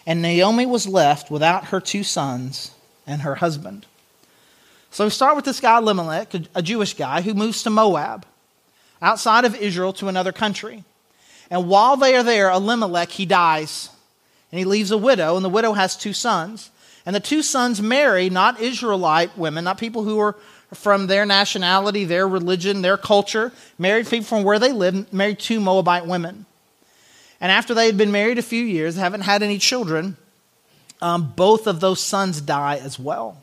and 0.08 0.24
Naomi 0.24 0.66
was 0.66 0.88
left 0.88 1.30
without 1.30 1.66
her 1.66 1.80
two 1.80 2.04
sons 2.04 2.72
and 3.06 3.22
her 3.22 3.36
husband. 3.36 3.86
So 4.90 5.04
we 5.04 5.12
start 5.12 5.36
with 5.36 5.46
this 5.46 5.60
guy, 5.60 5.78
Elimelech, 5.78 6.34
a 6.56 6.64
Jewish 6.64 6.96
guy 6.96 7.22
who 7.22 7.36
moves 7.36 7.62
to 7.62 7.70
Moab, 7.70 8.26
outside 9.04 9.46
of 9.46 9.54
Israel 9.54 9.94
to 9.94 10.08
another 10.08 10.32
country. 10.32 10.84
And 11.52 11.70
while 11.70 11.96
they 11.96 12.16
are 12.16 12.24
there, 12.24 12.50
Elimelech, 12.50 13.12
he 13.12 13.28
dies. 13.28 13.90
And 14.52 14.58
he 14.58 14.66
leaves 14.66 14.90
a 14.90 14.98
widow, 14.98 15.36
and 15.36 15.46
the 15.46 15.50
widow 15.50 15.74
has 15.74 15.96
two 15.96 16.14
sons. 16.14 16.72
And 17.06 17.16
the 17.16 17.20
two 17.20 17.44
sons 17.44 17.80
marry 17.80 18.32
not 18.32 18.60
Israelite 18.60 19.38
women, 19.38 19.66
not 19.66 19.78
people 19.78 20.06
who 20.06 20.18
are 20.18 20.36
from 20.74 21.08
their 21.08 21.26
nationality, 21.26 22.06
their 22.06 22.28
religion, 22.28 22.82
their 22.82 22.98
culture, 22.98 23.52
married 23.78 24.08
people 24.08 24.26
from 24.26 24.44
where 24.44 24.60
they 24.60 24.72
live, 24.72 25.12
married 25.14 25.40
two 25.40 25.60
Moabite 25.60 26.06
women. 26.06 26.46
And 27.40 27.52
after 27.52 27.74
they 27.74 27.86
had 27.86 27.98
been 27.98 28.12
married 28.12 28.38
a 28.38 28.44
few 28.44 28.64
years, 28.64 28.96
haven't 28.96 29.22
had 29.22 29.44
any 29.44 29.58
children, 29.58 30.18
um, 31.02 31.34
both 31.36 31.68
of 31.68 31.80
those 31.80 32.02
sons 32.02 32.40
die 32.40 32.78
as 32.78 32.98
well. 32.98 33.38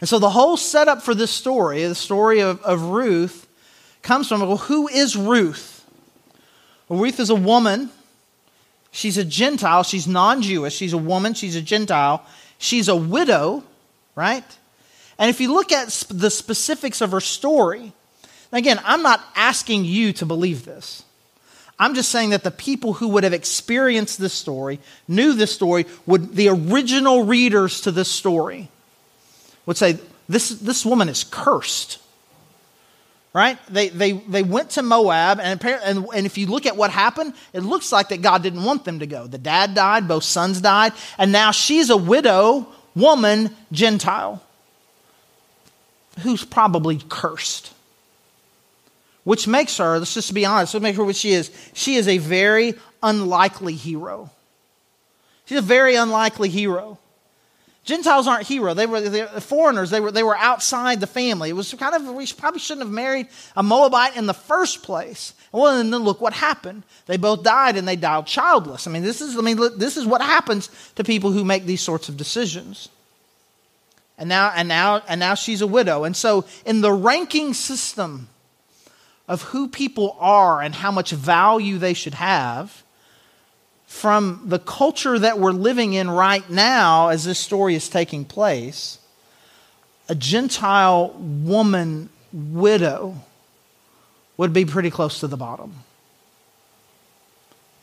And 0.00 0.08
so 0.08 0.18
the 0.18 0.30
whole 0.30 0.56
setup 0.56 1.00
for 1.00 1.14
this 1.14 1.30
story, 1.30 1.84
the 1.84 1.94
story 1.94 2.40
of, 2.40 2.60
of 2.62 2.82
Ruth, 2.82 3.46
comes 4.02 4.28
from 4.28 4.40
well, 4.40 4.56
who 4.56 4.88
is 4.88 5.14
Ruth? 5.16 5.86
Well, 6.88 6.98
Ruth 6.98 7.20
is 7.20 7.30
a 7.30 7.36
woman. 7.36 7.90
She's 8.90 9.16
a 9.16 9.24
Gentile. 9.24 9.84
She's 9.84 10.08
non 10.08 10.42
Jewish. 10.42 10.74
She's 10.74 10.92
a 10.92 10.98
woman. 10.98 11.34
She's 11.34 11.54
a 11.54 11.62
Gentile. 11.62 12.26
She's 12.58 12.88
a 12.88 12.96
widow, 12.96 13.62
right? 14.16 14.44
And 15.18 15.30
if 15.30 15.40
you 15.40 15.52
look 15.52 15.72
at 15.72 15.88
the 16.08 16.30
specifics 16.30 17.00
of 17.00 17.10
her 17.12 17.20
story, 17.20 17.92
again, 18.50 18.80
I'm 18.84 19.02
not 19.02 19.24
asking 19.36 19.84
you 19.84 20.12
to 20.14 20.26
believe 20.26 20.64
this. 20.64 21.04
I'm 21.78 21.94
just 21.94 22.10
saying 22.10 22.30
that 22.30 22.44
the 22.44 22.50
people 22.50 22.92
who 22.92 23.08
would 23.08 23.24
have 23.24 23.32
experienced 23.32 24.18
this 24.18 24.32
story, 24.32 24.78
knew 25.08 25.32
this 25.32 25.52
story, 25.52 25.86
would 26.06 26.34
the 26.34 26.48
original 26.48 27.24
readers 27.24 27.80
to 27.82 27.90
this 27.90 28.10
story 28.10 28.68
would 29.66 29.76
say, 29.76 29.98
this, 30.28 30.50
this 30.50 30.86
woman 30.86 31.08
is 31.08 31.24
cursed. 31.24 31.98
Right? 33.34 33.58
They, 33.66 33.88
they, 33.88 34.12
they 34.12 34.42
went 34.42 34.70
to 34.70 34.82
Moab, 34.82 35.40
and, 35.40 35.64
and, 35.64 36.06
and 36.14 36.26
if 36.26 36.36
you 36.36 36.46
look 36.46 36.66
at 36.66 36.76
what 36.76 36.90
happened, 36.90 37.32
it 37.54 37.60
looks 37.60 37.90
like 37.90 38.10
that 38.10 38.20
God 38.20 38.42
didn't 38.42 38.62
want 38.62 38.84
them 38.84 38.98
to 38.98 39.06
go. 39.06 39.26
The 39.26 39.38
dad 39.38 39.74
died, 39.74 40.06
both 40.06 40.24
sons 40.24 40.60
died, 40.60 40.92
and 41.16 41.32
now 41.32 41.50
she's 41.50 41.88
a 41.88 41.96
widow, 41.96 42.66
woman, 42.94 43.56
Gentile, 43.72 44.42
who's 46.20 46.44
probably 46.44 47.00
cursed. 47.08 47.72
Which 49.24 49.46
makes 49.46 49.76
her, 49.78 49.98
let's 49.98 50.14
just 50.14 50.34
be 50.34 50.44
honest, 50.44 50.74
let's 50.74 50.82
make 50.82 50.96
her 50.96 51.04
what 51.04 51.16
she 51.16 51.32
is. 51.32 51.50
She 51.74 51.94
is 51.94 52.08
a 52.08 52.18
very 52.18 52.74
unlikely 53.02 53.74
hero. 53.74 54.30
She's 55.44 55.58
a 55.58 55.62
very 55.62 55.94
unlikely 55.94 56.48
hero. 56.48 56.98
Gentiles 57.84 58.28
aren't 58.28 58.46
hero. 58.46 58.74
They 58.74 58.86
were, 58.86 59.26
foreigners. 59.40 59.90
They 59.90 60.00
were, 60.00 60.12
they 60.12 60.22
were 60.22 60.36
outside 60.36 61.00
the 61.00 61.08
family. 61.08 61.50
It 61.50 61.54
was 61.54 61.74
kind 61.74 61.94
of, 61.94 62.14
we 62.14 62.26
probably 62.28 62.60
shouldn't 62.60 62.86
have 62.86 62.94
married 62.94 63.26
a 63.56 63.62
Moabite 63.62 64.16
in 64.16 64.26
the 64.26 64.34
first 64.34 64.84
place. 64.84 65.34
Well, 65.50 65.78
and 65.78 65.92
then 65.92 66.02
look 66.02 66.20
what 66.20 66.32
happened. 66.32 66.84
They 67.06 67.16
both 67.16 67.42
died 67.42 67.76
and 67.76 67.86
they 67.86 67.96
died 67.96 68.26
childless. 68.26 68.86
I 68.86 68.90
mean, 68.90 69.02
this 69.02 69.20
is, 69.20 69.36
I 69.36 69.40
mean, 69.40 69.58
this 69.78 69.96
is 69.96 70.06
what 70.06 70.22
happens 70.22 70.70
to 70.94 71.02
people 71.02 71.32
who 71.32 71.44
make 71.44 71.64
these 71.64 71.80
sorts 71.80 72.08
of 72.08 72.16
decisions. 72.16 72.88
And 74.18 74.28
now, 74.28 74.52
and 74.54 74.68
now, 74.68 75.02
and 75.08 75.18
now 75.18 75.34
she's 75.34 75.62
a 75.62 75.66
widow. 75.66 76.04
And 76.04 76.16
so 76.16 76.44
in 76.64 76.80
the 76.80 76.92
ranking 76.92 77.54
system 77.54 78.28
of 79.26 79.42
who 79.42 79.68
people 79.68 80.16
are 80.20 80.60
and 80.60 80.74
how 80.74 80.90
much 80.90 81.10
value 81.10 81.78
they 81.78 81.94
should 81.94 82.14
have, 82.14 82.82
from 83.86 84.42
the 84.46 84.58
culture 84.58 85.18
that 85.18 85.38
we're 85.38 85.52
living 85.52 85.92
in 85.92 86.10
right 86.10 86.48
now 86.48 87.08
as 87.08 87.24
this 87.24 87.38
story 87.38 87.74
is 87.74 87.88
taking 87.88 88.24
place, 88.24 88.98
a 90.08 90.14
Gentile 90.14 91.10
woman 91.18 92.08
widow 92.32 93.16
would 94.36 94.52
be 94.52 94.64
pretty 94.64 94.90
close 94.90 95.20
to 95.20 95.26
the 95.26 95.36
bottom. 95.36 95.74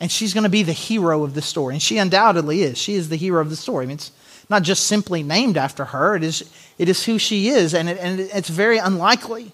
And 0.00 0.10
she's 0.10 0.34
going 0.34 0.44
to 0.44 0.50
be 0.50 0.62
the 0.62 0.72
hero 0.72 1.22
of 1.22 1.34
the 1.34 1.42
story. 1.42 1.74
And 1.74 1.82
she 1.82 1.98
undoubtedly 1.98 2.62
is. 2.62 2.76
She 2.76 2.94
is 2.94 3.08
the 3.08 3.16
hero 3.16 3.40
of 3.40 3.50
the 3.50 3.56
story. 3.56 3.84
I 3.84 3.86
mean, 3.86 3.96
it's 3.96 4.10
not 4.50 4.62
just 4.62 4.86
simply 4.86 5.22
named 5.22 5.56
after 5.56 5.86
her, 5.86 6.16
it 6.16 6.22
is, 6.22 6.50
it 6.76 6.88
is 6.88 7.04
who 7.04 7.18
she 7.18 7.48
is. 7.48 7.72
And, 7.72 7.88
it, 7.88 7.98
and 7.98 8.20
it's 8.20 8.48
very 8.48 8.78
unlikely 8.78 9.52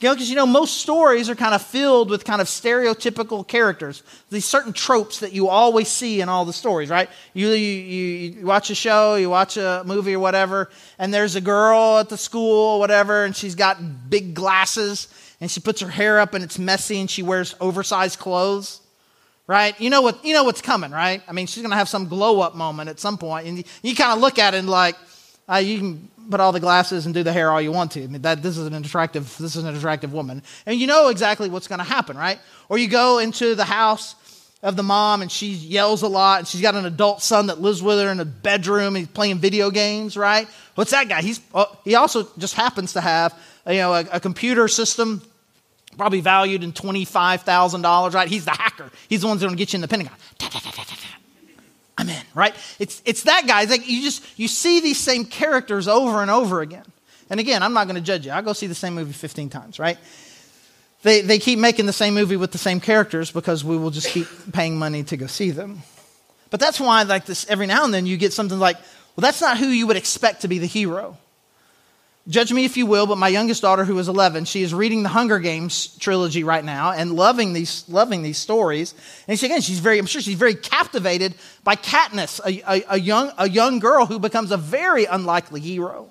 you 0.00 0.08
know, 0.08 0.14
because 0.14 0.30
you 0.30 0.36
know, 0.36 0.46
most 0.46 0.76
stories 0.76 1.28
are 1.28 1.34
kind 1.34 1.54
of 1.54 1.62
filled 1.62 2.08
with 2.08 2.24
kind 2.24 2.40
of 2.40 2.46
stereotypical 2.46 3.46
characters, 3.46 4.04
these 4.30 4.44
certain 4.44 4.72
tropes 4.72 5.20
that 5.20 5.32
you 5.32 5.48
always 5.48 5.88
see 5.88 6.20
in 6.20 6.28
all 6.28 6.44
the 6.44 6.52
stories, 6.52 6.88
right? 6.88 7.10
You, 7.34 7.48
you, 7.48 8.04
you 8.36 8.46
watch 8.46 8.70
a 8.70 8.76
show, 8.76 9.16
you 9.16 9.28
watch 9.28 9.56
a 9.56 9.82
movie 9.84 10.14
or 10.14 10.20
whatever, 10.20 10.70
and 11.00 11.12
there's 11.12 11.34
a 11.34 11.40
girl 11.40 11.98
at 11.98 12.10
the 12.10 12.16
school 12.16 12.74
or 12.74 12.78
whatever, 12.78 13.24
and 13.24 13.34
she's 13.34 13.56
got 13.56 14.08
big 14.08 14.34
glasses, 14.34 15.08
and 15.40 15.50
she 15.50 15.58
puts 15.58 15.80
her 15.80 15.88
hair 15.88 16.20
up 16.20 16.32
and 16.32 16.44
it's 16.44 16.60
messy, 16.60 17.00
and 17.00 17.10
she 17.10 17.24
wears 17.24 17.56
oversized 17.60 18.20
clothes, 18.20 18.80
right? 19.48 19.80
You 19.80 19.90
know, 19.90 20.02
what, 20.02 20.24
you 20.24 20.34
know 20.34 20.44
what's 20.44 20.60
coming, 20.60 20.92
right? 20.92 21.22
I 21.26 21.32
mean, 21.32 21.46
she's 21.46 21.62
going 21.62 21.70
to 21.70 21.76
have 21.76 21.88
some 21.88 22.06
glow 22.06 22.40
up 22.40 22.54
moment 22.54 22.88
at 22.88 23.00
some 23.00 23.18
point, 23.18 23.48
and 23.48 23.58
you, 23.58 23.64
you 23.82 23.96
kind 23.96 24.12
of 24.12 24.20
look 24.20 24.38
at 24.38 24.54
it 24.54 24.58
and 24.58 24.70
like, 24.70 24.94
uh, 25.50 25.56
you 25.56 25.78
can 25.78 26.08
put 26.30 26.38
all 26.38 26.52
the 26.52 26.60
glasses 26.60 27.06
and 27.06 27.14
do 27.14 27.22
the 27.22 27.32
hair 27.32 27.50
all 27.50 27.60
you 27.60 27.72
want 27.72 27.92
to. 27.92 28.04
I 28.04 28.06
mean, 28.06 28.20
that, 28.22 28.42
this 28.42 28.58
is 28.58 28.66
an 28.66 28.74
attractive, 28.74 29.24
this 29.38 29.56
is 29.56 29.64
an 29.64 29.74
attractive 29.74 30.12
woman. 30.12 30.42
And 30.66 30.78
you 30.78 30.86
know 30.86 31.08
exactly 31.08 31.48
what's 31.48 31.66
going 31.66 31.78
to 31.78 31.84
happen, 31.84 32.16
right? 32.16 32.38
Or 32.68 32.76
you 32.76 32.86
go 32.86 33.18
into 33.18 33.54
the 33.54 33.64
house 33.64 34.14
of 34.62 34.76
the 34.76 34.82
mom 34.82 35.22
and 35.22 35.32
she 35.32 35.46
yells 35.46 36.02
a 36.02 36.08
lot 36.08 36.40
and 36.40 36.46
she's 36.46 36.60
got 36.60 36.74
an 36.74 36.84
adult 36.84 37.22
son 37.22 37.46
that 37.46 37.62
lives 37.62 37.82
with 37.82 37.98
her 37.98 38.10
in 38.10 38.20
a 38.20 38.26
bedroom 38.26 38.88
and 38.88 38.98
he's 38.98 39.08
playing 39.08 39.38
video 39.38 39.70
games, 39.70 40.16
right? 40.16 40.46
What's 40.74 40.90
that 40.90 41.08
guy? 41.08 41.22
He's, 41.22 41.40
oh, 41.54 41.78
he 41.84 41.94
also 41.94 42.28
just 42.36 42.54
happens 42.54 42.92
to 42.92 43.00
have, 43.00 43.34
you 43.66 43.74
know, 43.74 43.94
a, 43.94 44.04
a 44.12 44.20
computer 44.20 44.68
system 44.68 45.22
probably 45.96 46.20
valued 46.20 46.62
in 46.62 46.72
$25,000, 46.72 48.14
right? 48.14 48.28
He's 48.28 48.44
the 48.44 48.52
hacker. 48.52 48.90
He's 49.08 49.22
the 49.22 49.26
one 49.26 49.36
that's 49.36 49.44
going 49.44 49.56
to 49.56 49.58
get 49.58 49.72
you 49.72 49.78
in 49.78 49.80
the 49.80 49.88
Pentagon. 49.88 50.14
I'm 51.98 52.08
in, 52.08 52.22
right? 52.34 52.54
It's, 52.78 53.02
it's 53.04 53.24
that 53.24 53.46
guy. 53.46 53.62
It's 53.62 53.72
like 53.72 53.88
you 53.88 54.02
just, 54.02 54.24
you 54.38 54.46
see 54.46 54.80
these 54.80 55.00
same 55.00 55.24
characters 55.24 55.88
over 55.88 56.22
and 56.22 56.30
over 56.30 56.60
again. 56.60 56.84
And 57.28 57.40
again, 57.40 57.62
I'm 57.62 57.72
not 57.72 57.88
going 57.88 57.96
to 57.96 58.00
judge 58.00 58.24
you. 58.24 58.32
I'll 58.32 58.42
go 58.42 58.52
see 58.52 58.68
the 58.68 58.74
same 58.74 58.94
movie 58.94 59.12
15 59.12 59.50
times, 59.50 59.78
right? 59.78 59.98
They, 61.02 61.20
they 61.20 61.38
keep 61.38 61.58
making 61.58 61.86
the 61.86 61.92
same 61.92 62.14
movie 62.14 62.36
with 62.36 62.52
the 62.52 62.58
same 62.58 62.80
characters 62.80 63.30
because 63.30 63.64
we 63.64 63.76
will 63.76 63.90
just 63.90 64.08
keep 64.08 64.26
paying 64.52 64.78
money 64.78 65.02
to 65.04 65.16
go 65.16 65.26
see 65.26 65.50
them. 65.50 65.82
But 66.50 66.60
that's 66.60 66.80
why, 66.80 67.02
like 67.02 67.26
this, 67.26 67.46
every 67.48 67.66
now 67.66 67.84
and 67.84 67.92
then 67.92 68.06
you 68.06 68.16
get 68.16 68.32
something 68.32 68.58
like, 68.58 68.76
well, 69.16 69.22
that's 69.22 69.40
not 69.40 69.58
who 69.58 69.66
you 69.66 69.86
would 69.86 69.96
expect 69.96 70.42
to 70.42 70.48
be 70.48 70.58
the 70.58 70.66
hero. 70.66 71.18
Judge 72.28 72.52
me 72.52 72.66
if 72.66 72.76
you 72.76 72.84
will, 72.84 73.06
but 73.06 73.16
my 73.16 73.28
youngest 73.28 73.62
daughter, 73.62 73.86
who 73.86 73.98
is 73.98 74.06
11, 74.06 74.44
she 74.44 74.62
is 74.62 74.74
reading 74.74 75.02
the 75.02 75.08
Hunger 75.08 75.38
Games 75.38 75.96
trilogy 75.96 76.44
right 76.44 76.62
now 76.62 76.92
and 76.92 77.14
loving 77.14 77.54
these, 77.54 77.88
loving 77.88 78.20
these 78.20 78.36
stories. 78.36 78.94
And 79.26 79.38
she, 79.38 79.46
again, 79.46 79.62
she's 79.62 79.78
very, 79.78 79.98
I'm 79.98 80.04
sure 80.04 80.20
she's 80.20 80.36
very 80.36 80.54
captivated 80.54 81.34
by 81.64 81.74
Katniss, 81.76 82.38
a, 82.44 82.62
a, 82.70 82.84
a, 82.90 83.00
young, 83.00 83.32
a 83.38 83.48
young 83.48 83.78
girl 83.78 84.04
who 84.04 84.18
becomes 84.18 84.50
a 84.50 84.58
very 84.58 85.06
unlikely 85.06 85.60
hero. 85.60 86.10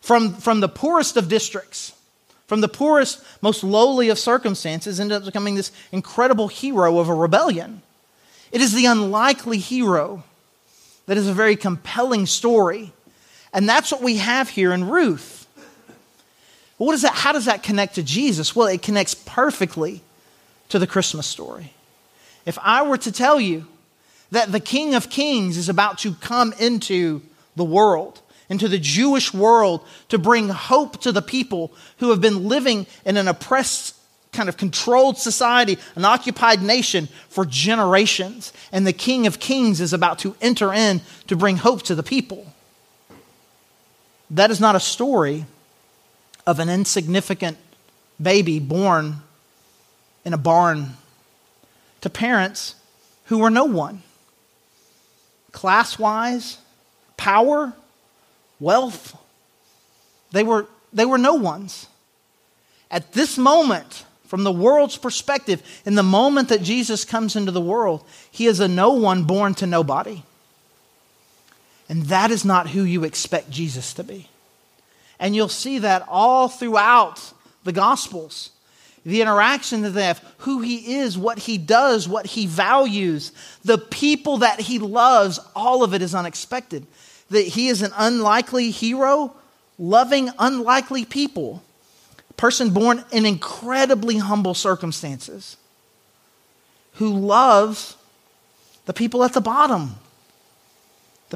From, 0.00 0.34
from 0.34 0.60
the 0.60 0.68
poorest 0.68 1.16
of 1.16 1.28
districts, 1.28 1.92
from 2.46 2.60
the 2.60 2.68
poorest, 2.68 3.20
most 3.42 3.64
lowly 3.64 4.10
of 4.10 4.20
circumstances, 4.20 5.00
ends 5.00 5.12
up 5.12 5.24
becoming 5.24 5.56
this 5.56 5.72
incredible 5.90 6.46
hero 6.46 7.00
of 7.00 7.08
a 7.08 7.14
rebellion. 7.14 7.82
It 8.52 8.60
is 8.60 8.72
the 8.72 8.86
unlikely 8.86 9.58
hero 9.58 10.22
that 11.06 11.16
is 11.16 11.26
a 11.26 11.32
very 11.32 11.56
compelling 11.56 12.26
story 12.26 12.92
and 13.52 13.68
that's 13.68 13.90
what 13.92 14.02
we 14.02 14.16
have 14.16 14.48
here 14.48 14.72
in 14.72 14.88
Ruth. 14.88 15.46
What 16.78 16.94
is 16.94 17.02
that? 17.02 17.14
How 17.14 17.32
does 17.32 17.46
that 17.46 17.62
connect 17.62 17.94
to 17.94 18.02
Jesus? 18.02 18.54
Well, 18.54 18.66
it 18.66 18.82
connects 18.82 19.14
perfectly 19.14 20.02
to 20.68 20.78
the 20.78 20.86
Christmas 20.86 21.26
story. 21.26 21.72
If 22.44 22.58
I 22.62 22.82
were 22.82 22.98
to 22.98 23.12
tell 23.12 23.40
you 23.40 23.66
that 24.30 24.52
the 24.52 24.60
King 24.60 24.94
of 24.94 25.08
Kings 25.08 25.56
is 25.56 25.68
about 25.68 25.98
to 25.98 26.14
come 26.14 26.52
into 26.58 27.22
the 27.54 27.64
world, 27.64 28.20
into 28.48 28.68
the 28.68 28.78
Jewish 28.78 29.32
world, 29.32 29.84
to 30.08 30.18
bring 30.18 30.48
hope 30.48 31.00
to 31.02 31.12
the 31.12 31.22
people 31.22 31.72
who 31.98 32.10
have 32.10 32.20
been 32.20 32.48
living 32.48 32.86
in 33.04 33.16
an 33.16 33.28
oppressed, 33.28 33.94
kind 34.32 34.48
of 34.48 34.56
controlled 34.56 35.16
society, 35.16 35.78
an 35.94 36.04
occupied 36.04 36.62
nation 36.62 37.08
for 37.28 37.46
generations, 37.46 38.52
and 38.70 38.86
the 38.86 38.92
King 38.92 39.26
of 39.26 39.40
Kings 39.40 39.80
is 39.80 39.92
about 39.92 40.18
to 40.20 40.36
enter 40.40 40.72
in 40.72 41.00
to 41.28 41.36
bring 41.36 41.56
hope 41.56 41.82
to 41.82 41.94
the 41.94 42.02
people. 42.02 42.52
That 44.30 44.50
is 44.50 44.60
not 44.60 44.74
a 44.74 44.80
story 44.80 45.44
of 46.46 46.58
an 46.58 46.68
insignificant 46.68 47.58
baby 48.20 48.58
born 48.58 49.16
in 50.24 50.32
a 50.32 50.38
barn 50.38 50.96
to 52.00 52.10
parents 52.10 52.74
who 53.26 53.38
were 53.38 53.50
no 53.50 53.64
one. 53.64 54.02
Class 55.52 55.98
wise, 55.98 56.58
power, 57.16 57.72
wealth, 58.60 59.16
they 60.32 60.42
were, 60.42 60.66
they 60.92 61.04
were 61.04 61.18
no 61.18 61.34
ones. 61.34 61.86
At 62.90 63.12
this 63.12 63.38
moment, 63.38 64.04
from 64.26 64.44
the 64.44 64.52
world's 64.52 64.96
perspective, 64.96 65.62
in 65.84 65.94
the 65.94 66.02
moment 66.02 66.48
that 66.48 66.62
Jesus 66.62 67.04
comes 67.04 67.36
into 67.36 67.52
the 67.52 67.60
world, 67.60 68.04
he 68.30 68.46
is 68.46 68.60
a 68.60 68.68
no 68.68 68.92
one 68.92 69.24
born 69.24 69.54
to 69.54 69.66
nobody. 69.66 70.22
And 71.88 72.04
that 72.04 72.30
is 72.30 72.44
not 72.44 72.70
who 72.70 72.82
you 72.82 73.04
expect 73.04 73.50
Jesus 73.50 73.94
to 73.94 74.04
be. 74.04 74.28
And 75.18 75.34
you'll 75.34 75.48
see 75.48 75.78
that 75.78 76.04
all 76.08 76.48
throughout 76.48 77.32
the 77.64 77.72
Gospels. 77.72 78.50
The 79.04 79.22
interaction 79.22 79.82
that 79.82 79.90
they 79.90 80.04
have, 80.04 80.22
who 80.38 80.62
he 80.62 80.96
is, 80.96 81.16
what 81.16 81.38
he 81.38 81.58
does, 81.58 82.08
what 82.08 82.26
he 82.26 82.46
values, 82.46 83.30
the 83.64 83.78
people 83.78 84.38
that 84.38 84.60
he 84.60 84.80
loves, 84.80 85.38
all 85.54 85.84
of 85.84 85.94
it 85.94 86.02
is 86.02 86.14
unexpected. 86.14 86.84
That 87.30 87.46
he 87.46 87.68
is 87.68 87.82
an 87.82 87.92
unlikely 87.96 88.70
hero, 88.70 89.32
loving 89.78 90.30
unlikely 90.40 91.04
people. 91.04 91.62
Person 92.36 92.70
born 92.70 93.04
in 93.12 93.24
incredibly 93.24 94.18
humble 94.18 94.54
circumstances 94.54 95.56
who 96.94 97.10
loves 97.10 97.96
the 98.86 98.92
people 98.92 99.22
at 99.22 99.32
the 99.32 99.40
bottom, 99.40 99.96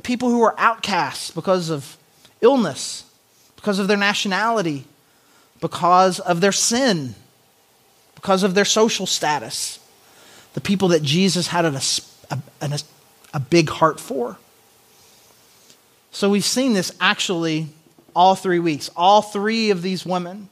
the 0.01 0.07
people 0.07 0.31
who 0.31 0.41
are 0.41 0.55
outcasts 0.57 1.31
because 1.31 1.69
of 1.69 1.99
illness, 2.41 3.05
because 3.57 3.79
of 3.79 3.87
their 3.87 3.99
nationality, 3.99 4.87
because 5.61 6.21
of 6.21 6.41
their 6.41 6.53
sin, 6.53 7.15
because 8.15 8.43
of 8.43 8.55
their 8.55 8.65
social 8.65 9.05
status. 9.05 9.79
The 10.55 10.63
people 10.63 10.89
that 10.89 11.03
Jesus 11.03 11.49
had 11.49 11.67
a, 11.67 11.79
a, 12.63 12.81
a 13.35 13.41
big 13.41 13.69
heart 13.69 14.01
for. 14.01 14.39
So 16.13 16.31
we've 16.31 16.47
seen 16.47 16.73
this 16.73 16.93
actually 16.99 17.69
all 18.17 18.35
three 18.35 18.59
weeks. 18.59 18.89
All 18.97 19.21
three 19.21 19.69
of 19.69 19.83
these 19.83 20.07
women, 20.07 20.49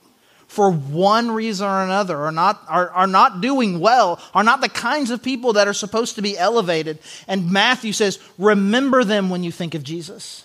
for 0.48 0.72
one 0.72 1.30
reason 1.30 1.68
or 1.68 1.84
another, 1.84 2.16
are 2.16 2.32
not, 2.32 2.64
are, 2.68 2.90
are 2.90 3.06
not 3.06 3.40
doing 3.40 3.78
well, 3.78 4.18
are 4.34 4.42
not 4.42 4.60
the 4.60 4.68
kinds 4.68 5.10
of 5.10 5.22
people 5.22 5.52
that 5.52 5.68
are 5.68 5.74
supposed 5.74 6.16
to 6.16 6.22
be 6.22 6.36
elevated. 6.36 6.98
And 7.28 7.52
Matthew 7.52 7.92
says, 7.92 8.18
remember 8.38 9.04
them 9.04 9.30
when 9.30 9.44
you 9.44 9.52
think 9.52 9.74
of 9.74 9.82
Jesus. 9.84 10.44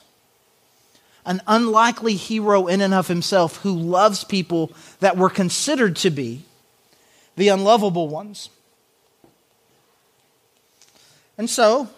an 1.25 1.41
unlikely 1.47 2.15
hero 2.15 2.67
in 2.67 2.81
and 2.81 2.93
of 2.93 3.07
himself 3.07 3.57
who 3.57 3.73
loves 3.73 4.23
people 4.23 4.71
that 4.99 5.17
were 5.17 5.29
considered 5.29 5.95
to 5.97 6.09
be 6.09 6.43
the 7.35 7.47
unlovable 7.47 8.07
ones. 8.07 8.49
And 11.37 11.49
so, 11.49 11.89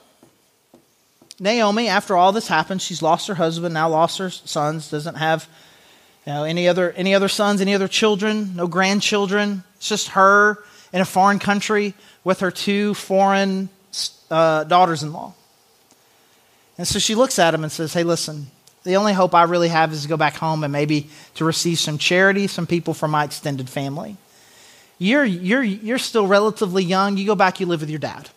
Naomi, 1.39 1.89
after 1.89 2.15
all 2.15 2.31
this 2.31 2.47
happens, 2.47 2.81
she's 2.81 3.01
lost 3.01 3.27
her 3.27 3.35
husband, 3.35 3.74
now 3.74 3.89
lost 3.89 4.19
her 4.19 4.29
sons, 4.29 4.89
doesn't 4.89 5.15
have 5.15 5.50
you 6.25 6.34
any 6.34 6.67
other 6.67 6.91
any 6.91 7.13
other 7.13 7.27
sons, 7.27 7.62
any 7.62 7.75
other 7.75 7.88
children, 7.88 8.55
no 8.55 8.67
grandchildren. 8.67 9.63
It's 9.77 9.89
just 9.89 10.10
her 10.10 10.63
in 10.91 11.01
a 11.01 11.05
foreign 11.05 11.39
country 11.39 11.94
with 12.24 12.39
her 12.39 12.51
two 12.51 12.94
foreign 12.94 13.70
uh, 14.32 14.63
daughters-in-law. 14.63 15.34
And 16.77 16.88
so 16.88 17.00
she 17.00 17.15
looks 17.15 17.39
at 17.39 17.53
him 17.53 17.63
and 17.63 17.72
says, 17.72 17.94
"Hey, 17.94 18.03
listen, 18.03 18.48
the 18.86 18.98
only 18.98 19.13
hope 19.13 19.34
I 19.34 19.44
really 19.44 19.70
have 19.70 19.91
is 19.91 20.03
to 20.03 20.08
go 20.08 20.15
back 20.15 20.36
home 20.36 20.63
and 20.63 20.72
maybe 20.72 21.10
to 21.36 21.44
receive 21.44 21.79
some 21.79 21.98
charity, 21.98 22.48
some 22.48 22.67
people 22.67 22.94
from 22.94 23.12
my 23.12 23.24
extended 23.24 23.67
family. 23.67 24.15
You're, 25.00 25.25
you're, 25.25 25.63
you're 25.63 25.98
still 25.98 26.27
relatively 26.27 26.84
young. 26.84 27.17
You 27.17 27.25
go 27.25 27.36
back, 27.36 27.60
you 27.60 27.65
live 27.65 27.82
with 27.82 27.89
your 27.89 28.00
dad. 28.00 28.29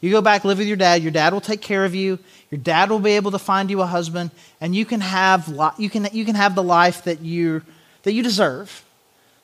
You 0.00 0.10
go 0.10 0.22
back, 0.22 0.44
live 0.44 0.58
with 0.58 0.66
your 0.66 0.76
dad. 0.76 1.02
Your 1.02 1.12
dad 1.12 1.32
will 1.32 1.40
take 1.40 1.60
care 1.60 1.84
of 1.84 1.94
you. 1.94 2.18
Your 2.50 2.60
dad 2.60 2.90
will 2.90 2.98
be 2.98 3.12
able 3.12 3.32
to 3.32 3.38
find 3.38 3.70
you 3.70 3.82
a 3.82 3.86
husband, 3.86 4.30
and 4.60 4.74
you 4.74 4.84
can 4.86 5.00
have, 5.00 5.52
you 5.78 5.90
can, 5.90 6.08
you 6.12 6.24
can 6.24 6.34
have 6.34 6.54
the 6.54 6.62
life 6.62 7.04
that 7.04 7.20
you, 7.20 7.62
that 8.02 8.12
you 8.12 8.22
deserve. 8.22 8.84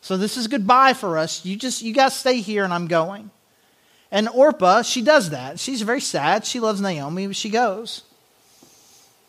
So 0.00 0.16
this 0.16 0.36
is 0.36 0.46
goodbye 0.46 0.94
for 0.94 1.18
us. 1.18 1.44
You 1.44 1.56
just 1.56 1.82
you 1.82 1.92
got 1.92 2.10
to 2.10 2.16
stay 2.16 2.40
here, 2.40 2.64
and 2.64 2.72
I'm 2.72 2.86
going. 2.86 3.30
And 4.10 4.28
Orpah, 4.28 4.82
she 4.82 5.02
does 5.02 5.30
that. 5.30 5.58
She's 5.58 5.82
very 5.82 6.00
sad. 6.00 6.46
She 6.46 6.60
loves 6.60 6.80
Naomi, 6.80 7.26
but 7.26 7.36
she 7.36 7.50
goes. 7.50 8.02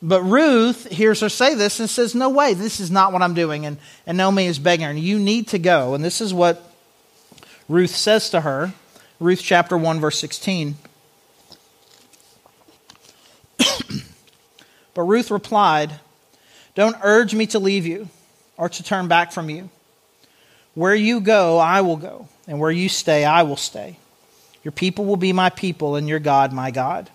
But 0.02 0.22
Ruth 0.22 0.90
hears 0.92 1.22
her 1.22 1.30
say 1.30 1.56
this 1.56 1.80
and 1.80 1.90
says, 1.90 2.14
No 2.14 2.30
way, 2.30 2.54
this 2.54 2.80
is 2.80 2.92
not 2.92 3.12
what 3.12 3.24
I'm 3.24 3.34
doing. 3.34 3.66
And, 3.66 3.78
and 4.06 4.18
Naomi 4.18 4.46
is 4.46 4.60
begging 4.60 4.86
her, 4.86 4.94
You 4.94 5.18
need 5.18 5.48
to 5.50 5.60
go. 5.60 5.96
And 5.96 6.06
this 6.06 6.22
is 6.22 6.34
what 6.34 6.64
Ruth 7.68 7.96
says 7.96 8.30
to 8.30 8.42
her 8.42 8.74
Ruth 9.20 9.42
chapter 9.42 9.76
1, 9.76 10.00
verse 10.00 10.20
16. 10.20 10.76
But 14.98 15.04
Ruth 15.04 15.30
replied, 15.30 15.92
Don't 16.74 16.96
urge 17.04 17.36
me 17.36 17.46
to 17.48 17.60
leave 17.60 17.86
you 17.86 18.10
or 18.58 18.68
to 18.68 18.82
turn 18.82 19.08
back 19.08 19.32
from 19.32 19.48
you. 19.48 19.70
Where 20.74 20.96
you 20.96 21.22
go, 21.22 21.60
I 21.60 21.82
will 21.82 21.98
go, 21.98 22.28
and 22.48 22.60
where 22.60 22.72
you 22.72 22.90
stay, 22.90 23.24
I 23.24 23.44
will 23.44 23.58
stay. 23.58 24.00
Your 24.64 24.72
people 24.72 25.06
will 25.06 25.16
be 25.16 25.34
my 25.34 25.52
people, 25.52 25.98
and 25.98 26.10
your 26.10 26.18
God, 26.18 26.52
my 26.52 26.72
God. 26.72 27.12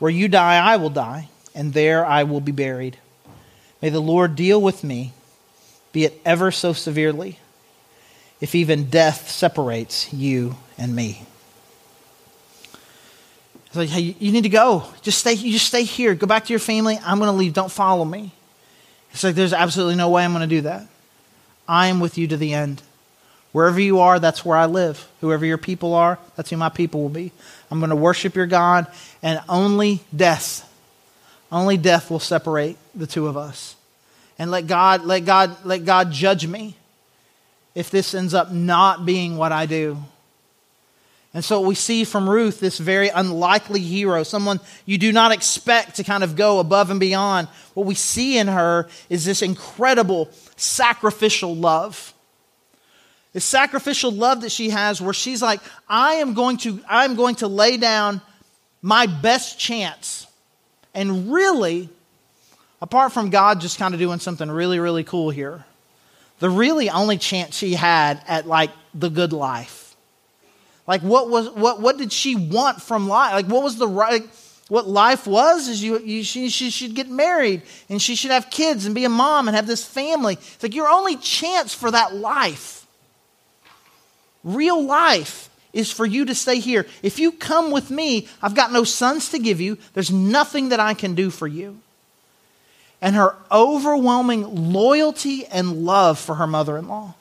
Where 0.00 0.10
you 0.10 0.26
die, 0.26 0.56
I 0.56 0.76
will 0.76 0.90
die, 0.90 1.28
and 1.54 1.72
there 1.72 2.04
I 2.04 2.24
will 2.24 2.40
be 2.40 2.50
buried. 2.50 2.98
May 3.80 3.90
the 3.90 4.00
Lord 4.00 4.34
deal 4.34 4.60
with 4.60 4.82
me, 4.82 5.12
be 5.92 6.06
it 6.06 6.20
ever 6.24 6.50
so 6.50 6.72
severely, 6.72 7.38
if 8.40 8.56
even 8.56 8.90
death 8.90 9.30
separates 9.30 10.12
you 10.12 10.56
and 10.76 10.96
me. 10.96 11.22
It's 13.74 13.76
like, 13.76 13.88
hey, 13.88 14.14
you 14.20 14.30
need 14.30 14.42
to 14.42 14.48
go. 14.48 14.84
Just 15.02 15.18
stay, 15.18 15.32
you 15.32 15.50
just 15.50 15.66
stay 15.66 15.82
here. 15.82 16.14
Go 16.14 16.28
back 16.28 16.44
to 16.44 16.52
your 16.52 16.60
family. 16.60 16.96
I'm 17.04 17.18
going 17.18 17.28
to 17.28 17.36
leave. 17.36 17.54
Don't 17.54 17.72
follow 17.72 18.04
me. 18.04 18.30
It's 19.10 19.24
like, 19.24 19.34
there's 19.34 19.52
absolutely 19.52 19.96
no 19.96 20.10
way 20.10 20.24
I'm 20.24 20.32
going 20.32 20.48
to 20.48 20.56
do 20.56 20.60
that. 20.60 20.86
I 21.66 21.88
am 21.88 21.98
with 21.98 22.16
you 22.16 22.28
to 22.28 22.36
the 22.36 22.54
end. 22.54 22.82
Wherever 23.50 23.80
you 23.80 23.98
are, 23.98 24.20
that's 24.20 24.44
where 24.44 24.56
I 24.56 24.66
live. 24.66 25.08
Whoever 25.22 25.44
your 25.44 25.58
people 25.58 25.92
are, 25.92 26.20
that's 26.36 26.50
who 26.50 26.56
my 26.56 26.68
people 26.68 27.02
will 27.02 27.08
be. 27.08 27.32
I'm 27.68 27.80
going 27.80 27.90
to 27.90 27.96
worship 27.96 28.36
your 28.36 28.46
God, 28.46 28.86
and 29.24 29.40
only 29.48 30.02
death, 30.14 30.72
only 31.50 31.76
death 31.76 32.12
will 32.12 32.20
separate 32.20 32.76
the 32.94 33.08
two 33.08 33.26
of 33.26 33.36
us. 33.36 33.74
And 34.38 34.52
let 34.52 34.68
God, 34.68 35.04
let 35.04 35.24
God, 35.24 35.64
let 35.64 35.84
God 35.84 36.12
judge 36.12 36.46
me 36.46 36.76
if 37.74 37.90
this 37.90 38.14
ends 38.14 38.34
up 38.34 38.52
not 38.52 39.04
being 39.04 39.36
what 39.36 39.50
I 39.50 39.66
do. 39.66 39.98
And 41.34 41.44
so 41.44 41.60
we 41.60 41.74
see 41.74 42.04
from 42.04 42.30
Ruth 42.30 42.60
this 42.60 42.78
very 42.78 43.08
unlikely 43.08 43.80
hero, 43.80 44.22
someone 44.22 44.60
you 44.86 44.98
do 44.98 45.10
not 45.10 45.32
expect 45.32 45.96
to 45.96 46.04
kind 46.04 46.22
of 46.22 46.36
go 46.36 46.60
above 46.60 46.90
and 46.90 47.00
beyond. 47.00 47.48
What 47.74 47.86
we 47.86 47.96
see 47.96 48.38
in 48.38 48.46
her 48.46 48.88
is 49.10 49.24
this 49.24 49.42
incredible 49.42 50.30
sacrificial 50.54 51.54
love. 51.56 52.14
This 53.32 53.44
sacrificial 53.44 54.12
love 54.12 54.42
that 54.42 54.52
she 54.52 54.70
has 54.70 55.00
where 55.00 55.12
she's 55.12 55.42
like, 55.42 55.60
I 55.88 56.14
am 56.14 56.34
going 56.34 56.58
to, 56.58 56.80
I'm 56.88 57.16
going 57.16 57.34
to 57.36 57.48
lay 57.48 57.78
down 57.78 58.20
my 58.80 59.06
best 59.06 59.58
chance. 59.58 60.28
And 60.94 61.32
really, 61.32 61.88
apart 62.80 63.12
from 63.12 63.30
God 63.30 63.60
just 63.60 63.76
kind 63.76 63.92
of 63.92 63.98
doing 63.98 64.20
something 64.20 64.48
really, 64.48 64.78
really 64.78 65.02
cool 65.02 65.30
here, 65.30 65.64
the 66.38 66.48
really 66.48 66.90
only 66.90 67.18
chance 67.18 67.56
she 67.56 67.74
had 67.74 68.22
at 68.28 68.46
like 68.46 68.70
the 68.94 69.10
good 69.10 69.32
life 69.32 69.83
like 70.86 71.02
what 71.02 71.30
was 71.30 71.50
what 71.50 71.80
what 71.80 71.98
did 71.98 72.12
she 72.12 72.36
want 72.36 72.82
from 72.82 73.08
life? 73.08 73.32
Like 73.32 73.46
what 73.46 73.62
was 73.62 73.76
the 73.76 73.88
right 73.88 74.22
what 74.68 74.86
life 74.88 75.26
was 75.26 75.68
is 75.68 75.82
you, 75.82 75.98
you 75.98 76.24
she, 76.24 76.48
she 76.48 76.70
should 76.70 76.94
get 76.94 77.10
married 77.10 77.62
and 77.88 78.00
she 78.00 78.14
should 78.14 78.30
have 78.30 78.50
kids 78.50 78.86
and 78.86 78.94
be 78.94 79.04
a 79.04 79.10
mom 79.10 79.46
and 79.46 79.56
have 79.56 79.66
this 79.66 79.84
family. 79.84 80.34
It's 80.34 80.62
like 80.62 80.74
your 80.74 80.88
only 80.88 81.16
chance 81.16 81.74
for 81.74 81.90
that 81.90 82.14
life. 82.14 82.86
Real 84.42 84.82
life 84.82 85.50
is 85.72 85.90
for 85.90 86.06
you 86.06 86.24
to 86.24 86.34
stay 86.34 86.60
here. 86.60 86.86
If 87.02 87.18
you 87.18 87.32
come 87.32 87.72
with 87.72 87.90
me, 87.90 88.28
I've 88.40 88.54
got 88.54 88.72
no 88.72 88.84
sons 88.84 89.30
to 89.30 89.38
give 89.38 89.60
you. 89.60 89.76
There's 89.92 90.10
nothing 90.10 90.70
that 90.70 90.80
I 90.80 90.94
can 90.94 91.14
do 91.14 91.30
for 91.30 91.46
you. 91.46 91.80
And 93.02 93.16
her 93.16 93.36
overwhelming 93.52 94.72
loyalty 94.72 95.44
and 95.46 95.84
love 95.84 96.18
for 96.18 96.36
her 96.36 96.46
mother 96.46 96.78
in 96.78 96.88
law. 96.88 97.14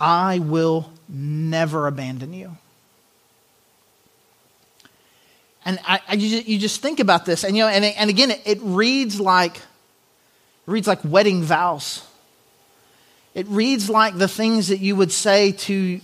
I 0.00 0.38
will 0.38 0.90
never 1.08 1.86
abandon 1.86 2.32
you. 2.32 2.56
And 5.66 5.78
I, 5.86 6.00
I, 6.08 6.14
you, 6.14 6.58
just, 6.58 6.82
think 6.82 7.00
about 7.00 7.24
this, 7.24 7.42
and 7.42 7.56
you 7.56 7.62
know, 7.62 7.68
and, 7.68 7.84
and 7.84 8.10
again, 8.10 8.30
it, 8.30 8.42
it 8.44 8.58
reads 8.60 9.18
like 9.18 9.56
it 10.66 10.70
reads 10.70 10.86
like 10.86 11.00
wedding 11.04 11.42
vows. 11.42 12.02
It 13.34 13.46
reads 13.48 13.90
like 13.90 14.16
the 14.16 14.28
things 14.28 14.68
that 14.68 14.78
you 14.78 14.96
would 14.96 15.12
say 15.12 15.52
to, 15.52 16.00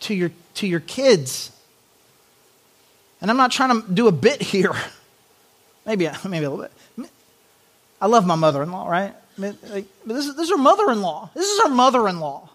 to, 0.00 0.14
your, 0.14 0.32
to 0.54 0.66
your 0.66 0.80
kids. 0.80 1.52
And 3.20 3.30
I'm 3.30 3.36
not 3.36 3.52
trying 3.52 3.80
to 3.80 3.90
do 3.90 4.08
a 4.08 4.12
bit 4.12 4.42
here. 4.42 4.72
Maybe, 5.86 6.08
maybe 6.24 6.44
a 6.44 6.50
little 6.50 6.68
bit. 6.96 7.08
I 8.00 8.08
love 8.08 8.26
my 8.26 8.34
mother 8.34 8.60
in 8.60 8.72
law, 8.72 8.88
right? 8.88 9.14
But 9.38 9.62
this, 9.62 10.26
is, 10.26 10.34
this 10.34 10.44
is 10.46 10.50
her 10.50 10.56
mother 10.56 10.90
in 10.90 11.00
law. 11.00 11.30
This 11.32 11.48
is 11.48 11.62
her 11.62 11.68
mother 11.68 12.08
in 12.08 12.18
law. 12.18 12.50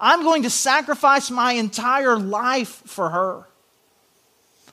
I'm 0.00 0.22
going 0.22 0.42
to 0.42 0.50
sacrifice 0.50 1.30
my 1.30 1.52
entire 1.52 2.18
life 2.18 2.82
for 2.86 3.10
her. 3.10 3.46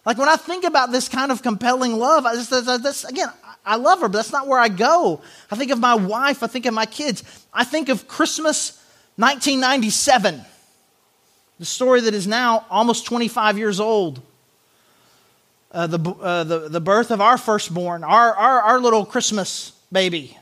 Like 0.06 0.18
when 0.18 0.30
I 0.30 0.36
think 0.36 0.64
about 0.64 0.92
this 0.92 1.08
kind 1.08 1.32
of 1.32 1.44
compelling 1.44 1.98
love, 1.98 2.26
I 2.26 2.34
just, 2.36 3.10
again, 3.10 3.30
I 3.66 3.76
love 3.76 4.02
her, 4.02 4.10
but 4.10 4.18
that's 4.18 4.32
not 4.32 4.48
where 4.48 4.60
I 4.60 4.68
go. 4.68 5.22
I 5.52 5.56
think 5.56 5.72
of 5.72 5.80
my 5.80 5.96
wife, 5.96 6.42
I 6.42 6.48
think 6.48 6.66
of 6.66 6.74
my 6.74 6.88
kids. 6.88 7.24
I 7.54 7.64
think 7.64 7.90
of 7.90 8.08
Christmas 8.08 8.82
1997, 9.18 10.42
the 11.60 11.66
story 11.66 12.02
that 12.02 12.14
is 12.16 12.26
now 12.26 12.66
almost 12.70 13.06
25 13.06 13.58
years 13.58 13.80
old. 13.80 14.22
Uh, 15.72 15.88
the, 15.88 16.12
uh, 16.12 16.44
the, 16.44 16.68
the 16.68 16.82
birth 16.82 17.12
of 17.12 17.22
our 17.22 17.38
firstborn, 17.38 18.04
our, 18.04 18.34
our, 18.34 18.62
our 18.62 18.80
little 18.80 19.06
Christmas 19.06 19.72
baby. 19.90 20.38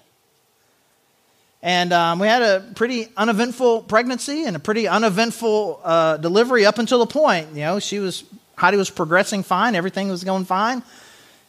And 1.62 1.92
um, 1.92 2.20
we 2.20 2.28
had 2.28 2.42
a 2.42 2.66
pretty 2.76 3.10
uneventful 3.18 3.84
pregnancy 3.84 4.46
and 4.46 4.56
a 4.56 4.60
pretty 4.60 4.88
uneventful 4.88 5.82
uh, 5.84 6.18
delivery 6.18 6.66
up 6.66 6.78
until 6.78 7.00
the 7.00 7.06
point. 7.06 7.50
You 7.50 7.62
know, 7.62 7.80
she 7.80 8.00
was, 8.00 8.24
Heidi 8.56 8.78
was 8.78 8.90
progressing 8.90 9.44
fine, 9.44 9.76
everything 9.76 10.10
was 10.10 10.24
going 10.24 10.46
fine. 10.46 10.84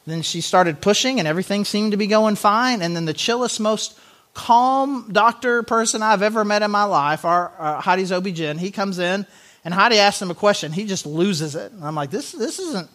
Then 0.06 0.22
she 0.22 0.40
started 0.40 0.80
pushing 0.80 1.20
and 1.20 1.28
everything 1.28 1.64
seemed 1.64 1.92
to 1.92 1.96
be 1.96 2.08
going 2.08 2.34
fine. 2.34 2.82
And 2.82 2.96
then 2.96 3.04
the 3.04 3.14
chillest, 3.14 3.60
most 3.60 3.98
calm 4.34 5.10
doctor 5.12 5.62
person 5.62 6.02
I've 6.02 6.22
ever 6.22 6.44
met 6.44 6.62
in 6.62 6.70
my 6.70 6.84
life, 6.84 7.24
our, 7.24 7.52
uh, 7.58 7.80
Heidi's 7.80 8.10
OB-GYN, 8.10 8.58
he 8.58 8.72
comes 8.72 8.98
in 8.98 9.26
and 9.64 9.74
Heidi 9.74 9.98
asks 9.98 10.20
him 10.20 10.30
a 10.30 10.34
question. 10.34 10.72
He 10.72 10.86
just 10.86 11.06
loses 11.06 11.54
it. 11.54 11.70
And 11.70 11.84
I'm 11.84 11.94
like, 11.94 12.10
this, 12.10 12.32
this 12.32 12.58
isn't, 12.58 12.88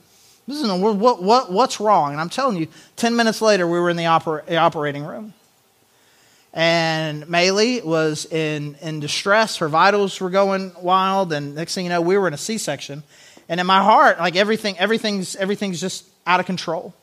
this 0.48 0.62
isn't, 0.62 0.82
what, 0.82 1.22
what, 1.22 1.52
what's 1.52 1.80
wrong? 1.80 2.12
And 2.12 2.20
I'm 2.20 2.30
telling 2.30 2.58
you, 2.58 2.68
10 2.98 3.16
minutes 3.16 3.42
later, 3.42 3.66
we 3.68 3.80
were 3.80 3.90
in 3.90 3.98
the 3.98 4.04
oper- 4.04 4.52
operating 4.58 5.06
room. 5.06 5.34
And 6.56 7.26
Maylee 7.26 7.84
was 7.84 8.26
in, 8.26 8.76
in 8.82 9.02
distress. 9.02 9.58
Her 9.58 9.68
vitals 9.68 10.22
were 10.22 10.30
going 10.30 10.72
wild. 10.82 11.34
And 11.34 11.54
next 11.54 11.76
thing 11.76 11.84
you 11.84 11.90
know, 11.90 12.00
we 12.00 12.18
were 12.18 12.30
in 12.30 12.34
a 12.34 12.38
C 12.38 12.58
section. 12.58 13.04
And 13.50 13.60
in 13.60 13.68
my 13.68 13.84
heart, 13.84 14.20
like 14.20 14.38
everything, 14.38 14.78
everything's, 14.80 15.36
everything's 15.36 15.82
just 15.82 16.06
out 16.26 16.40
of 16.40 16.46
control. 16.46 16.94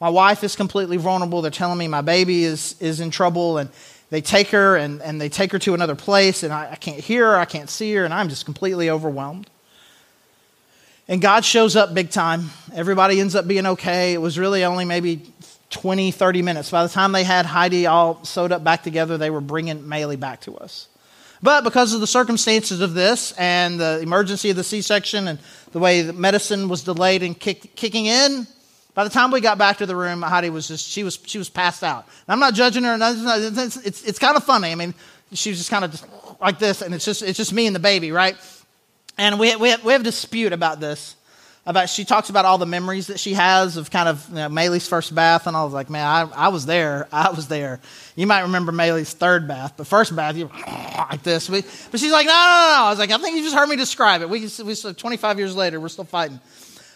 My 0.00 0.08
wife 0.08 0.42
is 0.42 0.56
completely 0.56 0.96
vulnerable. 0.96 1.40
They're 1.40 1.52
telling 1.52 1.78
me 1.78 1.86
my 1.86 2.00
baby 2.00 2.42
is, 2.42 2.74
is 2.80 2.98
in 2.98 3.12
trouble. 3.12 3.58
And 3.58 3.70
they 4.10 4.20
take 4.20 4.48
her 4.48 4.76
and, 4.76 5.00
and 5.02 5.20
they 5.20 5.28
take 5.28 5.52
her 5.52 5.60
to 5.60 5.72
another 5.72 5.94
place. 5.94 6.42
And 6.42 6.52
I, 6.52 6.72
I 6.72 6.76
can't 6.76 6.98
hear 6.98 7.26
her, 7.26 7.36
I 7.36 7.44
can't 7.44 7.70
see 7.70 7.94
her. 7.94 8.04
And 8.04 8.12
I'm 8.12 8.28
just 8.28 8.44
completely 8.44 8.90
overwhelmed. 8.90 9.48
And 11.06 11.20
God 11.22 11.44
shows 11.44 11.76
up 11.76 11.94
big 11.94 12.10
time. 12.10 12.50
Everybody 12.74 13.20
ends 13.20 13.36
up 13.36 13.46
being 13.46 13.66
okay. 13.66 14.14
It 14.14 14.18
was 14.18 14.36
really 14.36 14.64
only 14.64 14.84
maybe 14.84 15.22
20, 15.70 16.10
30 16.10 16.42
minutes. 16.42 16.70
By 16.70 16.82
the 16.82 16.88
time 16.88 17.12
they 17.12 17.24
had 17.24 17.46
Heidi 17.46 17.86
all 17.86 18.24
sewed 18.24 18.52
up 18.52 18.62
back 18.62 18.82
together, 18.82 19.16
they 19.16 19.30
were 19.30 19.40
bringing 19.40 19.82
Maylee 19.82 20.18
back 20.18 20.40
to 20.42 20.56
us. 20.56 20.88
But 21.42 21.64
because 21.64 21.94
of 21.94 22.00
the 22.00 22.06
circumstances 22.06 22.80
of 22.80 22.92
this 22.92 23.32
and 23.32 23.80
the 23.80 24.00
emergency 24.00 24.50
of 24.50 24.56
the 24.56 24.64
C 24.64 24.82
section 24.82 25.26
and 25.26 25.38
the 25.72 25.78
way 25.78 26.02
the 26.02 26.12
medicine 26.12 26.68
was 26.68 26.82
delayed 26.82 27.22
and 27.22 27.38
kick, 27.38 27.74
kicking 27.76 28.06
in, 28.06 28.46
by 28.94 29.04
the 29.04 29.10
time 29.10 29.30
we 29.30 29.40
got 29.40 29.56
back 29.56 29.78
to 29.78 29.86
the 29.86 29.96
room, 29.96 30.20
Heidi 30.20 30.50
was 30.50 30.68
just, 30.68 30.86
she 30.86 31.02
was, 31.02 31.18
she 31.24 31.38
was 31.38 31.48
passed 31.48 31.82
out. 31.82 32.04
And 32.26 32.32
I'm 32.32 32.40
not 32.40 32.52
judging 32.52 32.82
her. 32.84 32.98
It's, 33.00 33.76
it's, 33.76 34.04
it's 34.04 34.18
kind 34.18 34.36
of 34.36 34.44
funny. 34.44 34.72
I 34.72 34.74
mean, 34.74 34.92
she 35.32 35.50
was 35.50 35.58
just 35.58 35.70
kind 35.70 35.84
of 35.84 35.92
just 35.92 36.04
like 36.40 36.58
this, 36.58 36.82
and 36.82 36.94
it's 36.94 37.04
just, 37.04 37.22
it's 37.22 37.36
just 37.36 37.52
me 37.52 37.66
and 37.66 37.74
the 37.74 37.80
baby, 37.80 38.12
right? 38.12 38.36
And 39.16 39.38
we, 39.38 39.54
we, 39.56 39.70
have, 39.70 39.84
we 39.84 39.92
have 39.92 40.00
a 40.00 40.04
dispute 40.04 40.52
about 40.52 40.80
this 40.80 41.14
about 41.66 41.90
she 41.90 42.04
talks 42.04 42.30
about 42.30 42.44
all 42.44 42.58
the 42.58 42.66
memories 42.66 43.08
that 43.08 43.20
she 43.20 43.34
has 43.34 43.76
of 43.76 43.90
kind 43.90 44.08
of 44.08 44.26
you 44.30 44.36
know, 44.36 44.48
Maylee's 44.48 44.88
first 44.88 45.14
bath, 45.14 45.46
and 45.46 45.56
I 45.56 45.64
was 45.64 45.72
like, 45.72 45.90
man, 45.90 46.06
I, 46.06 46.46
I 46.46 46.48
was 46.48 46.66
there, 46.66 47.06
I 47.12 47.30
was 47.30 47.48
there. 47.48 47.80
You 48.16 48.26
might 48.26 48.42
remember 48.42 48.72
Maylee's 48.72 49.12
third 49.12 49.46
bath, 49.46 49.74
but 49.76 49.86
first 49.86 50.16
bath, 50.16 50.36
you 50.36 50.50
like 50.66 51.22
this. 51.22 51.48
but 51.48 52.00
she's 52.00 52.12
like, 52.12 52.26
no, 52.26 52.32
no, 52.32 52.36
no, 52.36 52.84
I 52.84 52.90
was 52.90 52.98
like, 52.98 53.10
I 53.10 53.18
think 53.18 53.36
you 53.36 53.42
just 53.42 53.54
heard 53.54 53.68
me 53.68 53.76
describe 53.76 54.22
it. 54.22 54.30
We, 54.30 54.48
we 54.64 54.74
25 54.74 55.38
years 55.38 55.54
later, 55.54 55.78
we're 55.78 55.88
still 55.88 56.04
fighting. 56.04 56.40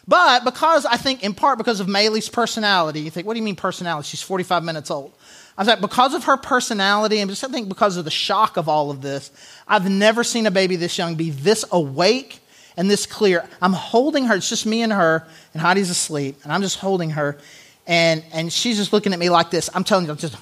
But 0.07 0.45
because 0.45 0.85
I 0.85 0.97
think, 0.97 1.23
in 1.23 1.35
part 1.35 1.59
because 1.59 1.81
of 1.81 1.87
Maylee's 1.87 2.29
personality, 2.29 3.01
you 3.01 3.11
think, 3.11 3.27
what 3.27 3.35
do 3.35 3.41
you 3.41 3.45
mean 3.45 3.57
personality? 3.57 4.07
She's 4.07 4.23
45 4.23 4.63
minutes 4.63 4.91
old. 4.91 5.13
I 5.57 5.61
was 5.61 5.69
like, 5.69 5.81
because 5.81 6.15
of 6.15 6.25
her 6.25 6.37
personality, 6.37 7.21
and 7.21 7.31
just 7.31 7.45
I 7.45 7.49
think 7.49 7.69
because 7.69 7.97
of 7.97 8.05
the 8.05 8.11
shock 8.11 8.57
of 8.57 8.69
all 8.69 8.91
of 8.91 9.03
this, 9.03 9.31
I've 9.69 9.89
never 9.89 10.25
seen 10.25 10.47
a 10.47 10.51
baby 10.51 10.77
this 10.77 10.99
young 10.99 11.15
be 11.15 11.31
this 11.31 11.65
awake 11.71 12.41
and 12.77 12.91
this 12.91 13.07
clear. 13.07 13.49
I'm 13.63 13.73
holding 13.73 14.27
her. 14.27 14.37
It's 14.37 14.49
just 14.49 14.67
me 14.67 14.83
and 14.83 14.93
her, 14.93 15.27
and 15.53 15.63
Heidi's 15.63 15.91
asleep, 15.91 16.37
and 16.45 16.53
I'm 16.53 16.63
just 16.63 16.79
holding 16.79 17.11
her, 17.11 17.39
and 17.87 18.25
and 18.33 18.53
she's 18.53 18.77
just 18.77 18.93
looking 18.93 19.13
at 19.13 19.19
me 19.19 19.31
like 19.31 19.51
this. 19.51 19.71
I'm 19.75 19.85
telling 19.85 20.07
you, 20.07 20.13
I'm 20.13 20.17
just. 20.17 20.37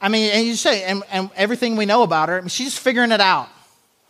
I 0.00 0.08
mean, 0.08 0.30
and 0.30 0.46
you 0.46 0.54
say, 0.54 0.84
and, 0.84 1.02
and 1.10 1.30
everything 1.34 1.74
we 1.74 1.86
know 1.86 2.02
about 2.02 2.28
her, 2.28 2.36
I 2.36 2.40
mean, 2.40 2.48
she's 2.48 2.78
figuring 2.78 3.12
it 3.12 3.20
out. 3.20 3.48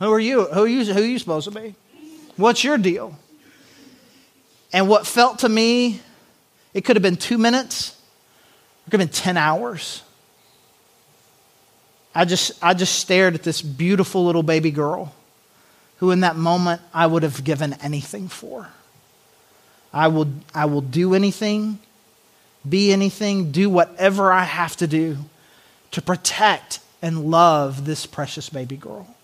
Who 0.01 0.13
are 0.13 0.21
you? 0.21 0.45
Who 0.45 0.65
are 0.65 0.67
you? 0.67 0.85
Who 0.85 1.01
are 1.01 1.05
you 1.05 1.19
supposed 1.19 1.51
to 1.51 1.59
be? 1.59 1.75
What's 2.37 2.65
your 2.65 2.77
deal? 2.77 3.17
And 4.73 4.89
what 4.89 5.07
felt 5.07 5.39
to 5.39 5.49
me, 5.49 6.01
it 6.75 6.85
could 6.85 6.97
have 6.97 7.03
been 7.03 7.17
two 7.17 7.39
minutes, 7.39 7.99
it 8.87 8.91
could 8.91 9.01
have 9.01 9.09
been 9.09 9.17
10 9.17 9.37
hours. 9.37 10.03
I 12.17 12.25
just, 12.25 12.53
I 12.63 12.73
just 12.73 12.99
stared 12.99 13.35
at 13.35 13.43
this 13.43 13.61
beautiful 13.61 14.25
little 14.25 14.43
baby 14.43 14.71
girl 14.71 15.15
who, 15.99 16.13
in 16.13 16.21
that 16.21 16.35
moment, 16.35 16.81
I 16.95 17.07
would 17.07 17.23
have 17.23 17.45
given 17.45 17.75
anything 17.75 18.29
for. 18.29 18.71
I 19.93 20.09
will, 20.09 20.29
I 20.55 20.65
will 20.65 20.81
do 20.81 21.13
anything, 21.13 21.79
be 22.67 22.91
anything, 22.91 23.53
do 23.53 23.69
whatever 23.69 24.33
I 24.33 24.45
have 24.45 24.77
to 24.77 24.87
do 24.87 25.19
to 25.91 26.01
protect 26.01 26.81
and 27.03 27.31
love 27.31 27.85
this 27.85 28.07
precious 28.07 28.49
baby 28.49 28.79
girl. 28.79 29.15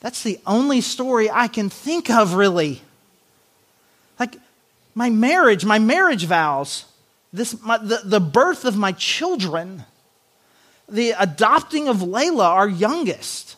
That's 0.00 0.22
the 0.22 0.38
only 0.46 0.82
story 0.82 1.30
I 1.30 1.48
can 1.48 1.70
think 1.70 2.10
of, 2.10 2.34
really. 2.34 2.82
Like 4.20 4.36
my 4.94 5.08
marriage, 5.08 5.64
my 5.64 5.78
marriage 5.78 6.26
vows, 6.26 6.84
this, 7.32 7.58
my, 7.62 7.78
the, 7.78 8.02
the 8.04 8.20
birth 8.20 8.66
of 8.66 8.76
my 8.76 8.92
children 8.92 9.84
the 10.88 11.12
adopting 11.18 11.88
of 11.88 11.98
Layla, 11.98 12.44
our 12.44 12.68
youngest. 12.68 13.56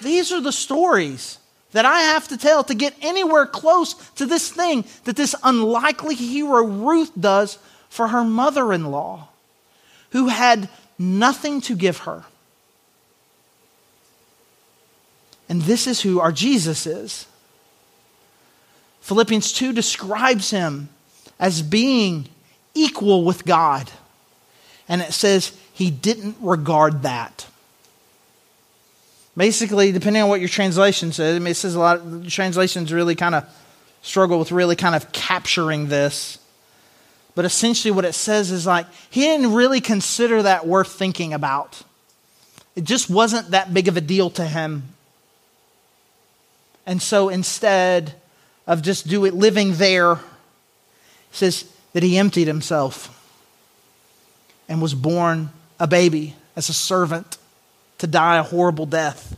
These 0.00 0.32
are 0.32 0.40
the 0.40 0.52
stories 0.52 1.38
that 1.72 1.84
I 1.84 2.00
have 2.00 2.28
to 2.28 2.36
tell 2.36 2.64
to 2.64 2.74
get 2.74 2.94
anywhere 3.00 3.46
close 3.46 3.94
to 4.12 4.26
this 4.26 4.50
thing 4.50 4.84
that 5.04 5.16
this 5.16 5.34
unlikely 5.42 6.14
hero 6.14 6.64
Ruth 6.64 7.10
does 7.18 7.58
for 7.88 8.08
her 8.08 8.24
mother 8.24 8.72
in 8.72 8.90
law, 8.90 9.28
who 10.10 10.28
had 10.28 10.68
nothing 10.98 11.60
to 11.62 11.74
give 11.74 11.98
her. 11.98 12.24
And 15.48 15.62
this 15.62 15.86
is 15.86 16.00
who 16.00 16.20
our 16.20 16.32
Jesus 16.32 16.86
is. 16.86 17.26
Philippians 19.02 19.52
2 19.52 19.72
describes 19.72 20.50
him 20.50 20.88
as 21.38 21.60
being 21.60 22.28
equal 22.74 23.24
with 23.24 23.44
God. 23.44 23.90
And 24.88 25.02
it 25.02 25.12
says 25.12 25.52
he 25.72 25.90
didn't 25.90 26.36
regard 26.40 27.02
that. 27.02 27.46
Basically, 29.36 29.92
depending 29.92 30.22
on 30.22 30.28
what 30.28 30.40
your 30.40 30.48
translation 30.48 31.12
says, 31.12 31.36
I 31.36 31.38
mean, 31.38 31.52
it 31.52 31.54
says 31.54 31.74
a 31.74 31.80
lot 31.80 31.98
of 31.98 32.28
translations 32.28 32.92
really 32.92 33.14
kind 33.14 33.34
of 33.34 33.48
struggle 34.02 34.38
with 34.38 34.52
really 34.52 34.76
kind 34.76 34.94
of 34.94 35.10
capturing 35.12 35.88
this. 35.88 36.38
But 37.34 37.46
essentially, 37.46 37.92
what 37.92 38.04
it 38.04 38.12
says 38.12 38.50
is 38.50 38.66
like, 38.66 38.86
he 39.10 39.22
didn't 39.22 39.54
really 39.54 39.80
consider 39.80 40.42
that 40.42 40.66
worth 40.66 40.92
thinking 40.92 41.32
about. 41.32 41.82
It 42.76 42.84
just 42.84 43.08
wasn't 43.08 43.52
that 43.52 43.72
big 43.72 43.88
of 43.88 43.96
a 43.96 44.02
deal 44.02 44.28
to 44.30 44.44
him. 44.44 44.82
And 46.84 47.00
so 47.00 47.28
instead 47.30 48.14
of 48.66 48.82
just 48.82 49.08
do 49.08 49.24
it, 49.24 49.32
living 49.32 49.74
there, 49.74 50.12
it 50.12 50.18
says 51.30 51.64
that 51.94 52.02
he 52.02 52.18
emptied 52.18 52.48
himself 52.48 53.18
and 54.68 54.82
was 54.82 54.94
born 54.94 55.50
a 55.82 55.86
baby 55.88 56.36
as 56.54 56.68
a 56.68 56.72
servant 56.72 57.38
to 57.98 58.06
die 58.06 58.38
a 58.38 58.44
horrible 58.44 58.86
death. 58.86 59.36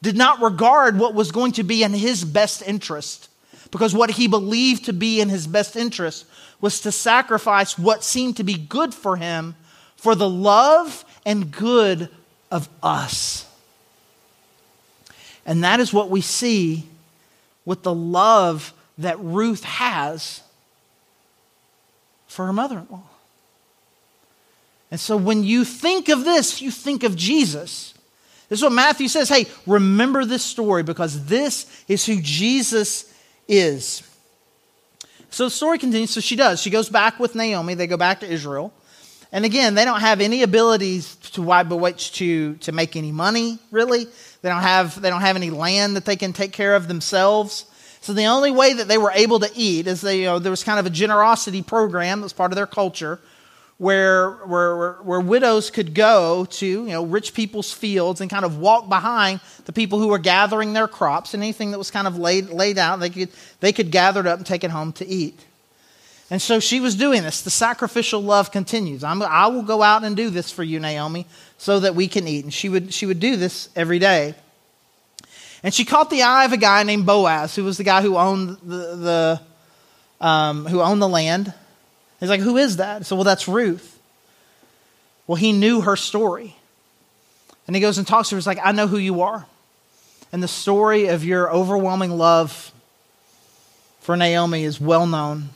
Did 0.00 0.16
not 0.16 0.40
regard 0.40 0.98
what 0.98 1.12
was 1.12 1.30
going 1.30 1.52
to 1.52 1.62
be 1.62 1.82
in 1.82 1.92
his 1.92 2.24
best 2.24 2.62
interest, 2.66 3.28
because 3.70 3.94
what 3.94 4.12
he 4.12 4.28
believed 4.28 4.86
to 4.86 4.94
be 4.94 5.20
in 5.20 5.28
his 5.28 5.46
best 5.46 5.76
interest 5.76 6.24
was 6.62 6.80
to 6.80 6.90
sacrifice 6.90 7.78
what 7.78 8.02
seemed 8.02 8.38
to 8.38 8.44
be 8.44 8.54
good 8.54 8.94
for 8.94 9.16
him 9.16 9.56
for 9.96 10.14
the 10.14 10.28
love 10.28 11.04
and 11.26 11.50
good 11.50 12.08
of 12.50 12.66
us. 12.82 13.44
And 15.44 15.64
that 15.64 15.80
is 15.80 15.92
what 15.92 16.08
we 16.08 16.22
see 16.22 16.86
with 17.66 17.82
the 17.82 17.94
love 17.94 18.72
that 18.96 19.20
Ruth 19.20 19.64
has 19.64 20.40
for 22.26 22.46
her 22.46 22.54
mother 22.54 22.78
in 22.78 22.86
law. 22.90 23.02
And 24.90 24.98
so 24.98 25.16
when 25.16 25.44
you 25.44 25.64
think 25.64 26.08
of 26.08 26.24
this, 26.24 26.62
you 26.62 26.70
think 26.70 27.02
of 27.02 27.14
Jesus. 27.14 27.94
This 28.48 28.60
is 28.60 28.62
what 28.62 28.72
Matthew 28.72 29.08
says. 29.08 29.28
Hey, 29.28 29.46
remember 29.66 30.24
this 30.24 30.42
story 30.42 30.82
because 30.82 31.26
this 31.26 31.84
is 31.88 32.06
who 32.06 32.20
Jesus 32.22 33.12
is. 33.46 34.02
So 35.30 35.44
the 35.44 35.50
story 35.50 35.78
continues. 35.78 36.10
So 36.10 36.20
she 36.20 36.36
does. 36.36 36.62
She 36.62 36.70
goes 36.70 36.88
back 36.88 37.18
with 37.18 37.34
Naomi. 37.34 37.74
They 37.74 37.86
go 37.86 37.98
back 37.98 38.20
to 38.20 38.26
Israel. 38.26 38.72
And 39.30 39.44
again, 39.44 39.74
they 39.74 39.84
don't 39.84 40.00
have 40.00 40.22
any 40.22 40.42
abilities 40.42 41.16
to 41.32 41.42
which 41.42 42.12
to, 42.12 42.54
to 42.56 42.72
make 42.72 42.96
any 42.96 43.12
money, 43.12 43.58
really. 43.70 44.06
They 44.40 44.48
don't, 44.48 44.62
have, 44.62 45.00
they 45.02 45.10
don't 45.10 45.20
have 45.20 45.36
any 45.36 45.50
land 45.50 45.96
that 45.96 46.06
they 46.06 46.16
can 46.16 46.32
take 46.32 46.52
care 46.52 46.74
of 46.74 46.88
themselves. 46.88 47.66
So 48.00 48.14
the 48.14 48.24
only 48.24 48.50
way 48.50 48.72
that 48.72 48.88
they 48.88 48.96
were 48.96 49.10
able 49.10 49.40
to 49.40 49.50
eat 49.54 49.86
is 49.86 50.00
they, 50.00 50.20
you 50.20 50.24
know, 50.24 50.38
there 50.38 50.50
was 50.50 50.64
kind 50.64 50.78
of 50.78 50.86
a 50.86 50.90
generosity 50.90 51.62
program 51.62 52.20
that 52.20 52.24
was 52.24 52.32
part 52.32 52.52
of 52.52 52.56
their 52.56 52.66
culture 52.66 53.20
where, 53.78 54.32
where, 54.46 54.94
where 54.94 55.20
widows 55.20 55.70
could 55.70 55.94
go 55.94 56.44
to 56.44 56.66
you 56.66 56.88
know, 56.88 57.04
rich 57.04 57.32
people's 57.32 57.72
fields 57.72 58.20
and 58.20 58.28
kind 58.28 58.44
of 58.44 58.58
walk 58.58 58.88
behind 58.88 59.40
the 59.66 59.72
people 59.72 60.00
who 60.00 60.08
were 60.08 60.18
gathering 60.18 60.72
their 60.72 60.88
crops 60.88 61.32
and 61.32 61.42
anything 61.42 61.70
that 61.70 61.78
was 61.78 61.90
kind 61.90 62.06
of 62.06 62.18
laid, 62.18 62.50
laid 62.50 62.76
out, 62.76 62.98
they 62.98 63.10
could, 63.10 63.28
they 63.60 63.72
could 63.72 63.90
gather 63.92 64.20
it 64.20 64.26
up 64.26 64.38
and 64.38 64.46
take 64.46 64.64
it 64.64 64.70
home 64.70 64.92
to 64.92 65.06
eat. 65.06 65.38
And 66.30 66.42
so 66.42 66.60
she 66.60 66.80
was 66.80 66.94
doing 66.96 67.22
this. 67.22 67.40
The 67.40 67.50
sacrificial 67.50 68.20
love 68.20 68.50
continues. 68.50 69.02
I'm, 69.02 69.22
I 69.22 69.46
will 69.46 69.62
go 69.62 69.82
out 69.82 70.04
and 70.04 70.14
do 70.14 70.28
this 70.28 70.50
for 70.50 70.62
you, 70.62 70.78
Naomi, 70.78 71.26
so 71.56 71.80
that 71.80 71.94
we 71.94 72.06
can 72.08 72.28
eat. 72.28 72.44
And 72.44 72.52
she 72.52 72.68
would, 72.68 72.92
she 72.92 73.06
would 73.06 73.20
do 73.20 73.36
this 73.36 73.70
every 73.74 73.98
day. 73.98 74.34
And 75.62 75.72
she 75.72 75.84
caught 75.84 76.10
the 76.10 76.22
eye 76.22 76.44
of 76.44 76.52
a 76.52 76.56
guy 76.56 76.82
named 76.82 77.06
Boaz, 77.06 77.54
who 77.54 77.64
was 77.64 77.78
the 77.78 77.84
guy 77.84 78.02
who 78.02 78.16
owned 78.16 78.58
the, 78.62 78.76
the 78.96 79.40
um, 80.20 80.66
who 80.66 80.80
owned 80.80 81.00
the 81.00 81.08
land. 81.08 81.54
He's 82.20 82.28
like, 82.28 82.40
Who 82.40 82.56
is 82.56 82.76
that? 82.76 83.06
So, 83.06 83.16
well, 83.16 83.24
that's 83.24 83.48
Ruth. 83.48 83.98
Well, 85.28 85.36
he 85.36 85.52
knew 85.52 85.82
her 85.82 85.94
story. 85.94 86.56
And 87.66 87.76
he 87.76 87.82
goes 87.82 87.98
and 87.98 88.06
talks 88.06 88.30
to 88.30 88.34
her. 88.34 88.38
He's 88.38 88.46
like, 88.46 88.58
I 88.64 88.72
know 88.72 88.86
who 88.86 88.96
you 88.96 89.20
are. 89.20 89.46
And 90.32 90.42
the 90.42 90.48
story 90.48 91.08
of 91.08 91.22
your 91.22 91.52
overwhelming 91.52 92.10
love 92.10 92.72
for 94.00 94.16
Naomi 94.16 94.64
is 94.64 94.80
well 94.80 95.06
known. 95.06 95.50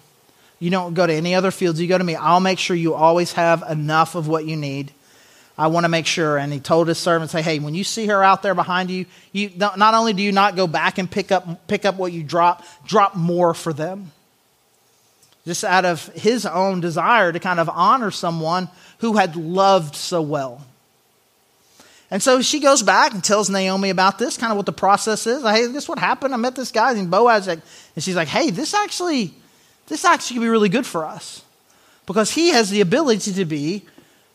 You 0.61 0.71
don't 0.71 0.95
go 0.95 1.07
to 1.07 1.13
any 1.13 1.35
other 1.35 1.51
fields, 1.51 1.81
you 1.81 1.89
go 1.89 1.99
to 1.99 2.05
me. 2.05 2.15
I'll 2.15 2.39
make 2.39 2.59
sure 2.59 2.77
you 2.77 2.95
always 2.95 3.33
have 3.33 3.65
enough 3.69 4.15
of 4.15 4.29
what 4.29 4.45
you 4.45 4.57
need. 4.57 4.93
I 5.57 5.67
want 5.69 5.85
to 5.85 5.89
make 5.89 6.07
sure. 6.07 6.37
And 6.37 6.53
he 6.53 6.61
told 6.61 6.89
his 6.89 6.99
servants, 6.99 7.33
say, 7.33 7.43
hey, 7.43 7.59
when 7.59 7.75
you 7.75 7.83
see 7.83 8.07
her 8.07 8.23
out 8.23 8.43
there 8.43 8.55
behind 8.55 8.91
you, 8.91 9.07
you 9.33 9.51
not 9.57 9.95
only 9.95 10.13
do 10.13 10.23
you 10.23 10.33
not 10.33 10.55
go 10.55 10.67
back 10.67 10.99
and 10.99 11.11
pick 11.11 11.33
up, 11.33 11.67
pick 11.67 11.85
up 11.85 11.97
what 11.97 12.13
you 12.13 12.23
drop, 12.23 12.63
drop 12.87 13.17
more 13.17 13.55
for 13.55 13.73
them 13.73 14.13
just 15.45 15.65
out 15.65 15.85
of 15.85 16.07
his 16.09 16.47
own 16.47 16.81
desire 16.81 17.33
to 17.33 17.41
kind 17.41 17.59
of 17.59 17.69
honor 17.69 18.11
someone 18.11 18.69
who 18.99 19.17
had 19.17 19.37
loved 19.37 19.97
so 19.97 20.23
well. 20.23 20.65
And 22.11 22.23
so 22.23 22.43
she 22.43 22.61
goes 22.61 22.83
back 22.83 23.15
and 23.15 23.25
tells 23.25 23.49
Naomi 23.49 23.89
about 23.89 24.19
this, 24.19 24.37
kind 24.37 24.53
of 24.53 24.59
what 24.59 24.67
the 24.67 24.73
process 24.73 25.27
is. 25.27 25.43
Hey, 25.43 25.67
this 25.67 25.85
is 25.85 25.89
what 25.89 25.99
happened. 25.99 26.35
I 26.35 26.37
met 26.37 26.55
this 26.55 26.71
guy 26.71 26.93
named 26.93 27.11
Boaz. 27.11 27.49
And 27.49 27.63
she's 27.99 28.15
like, 28.17 28.29
hey, 28.29 28.51
this 28.51 28.75
actually, 28.75 29.33
this 29.87 30.05
actually 30.05 30.37
could 30.37 30.43
be 30.43 30.49
really 30.49 30.69
good 30.69 30.85
for 30.85 31.07
us. 31.07 31.43
Because 32.05 32.31
he 32.31 32.51
has 32.51 32.69
the 32.69 32.83
ability 32.83 33.33
to 33.33 33.45
be, 33.47 33.83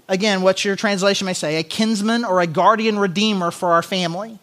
again, 0.08 0.42
what 0.42 0.66
your 0.66 0.76
translation 0.76 1.26
may 1.26 1.34
say, 1.34 1.58
a 1.58 1.64
kinsman 1.64 2.26
or 2.26 2.42
a 2.42 2.48
guardian 2.48 2.98
redeemer 2.98 3.52
for 3.52 3.74
our 3.74 3.84
family. 3.84 4.40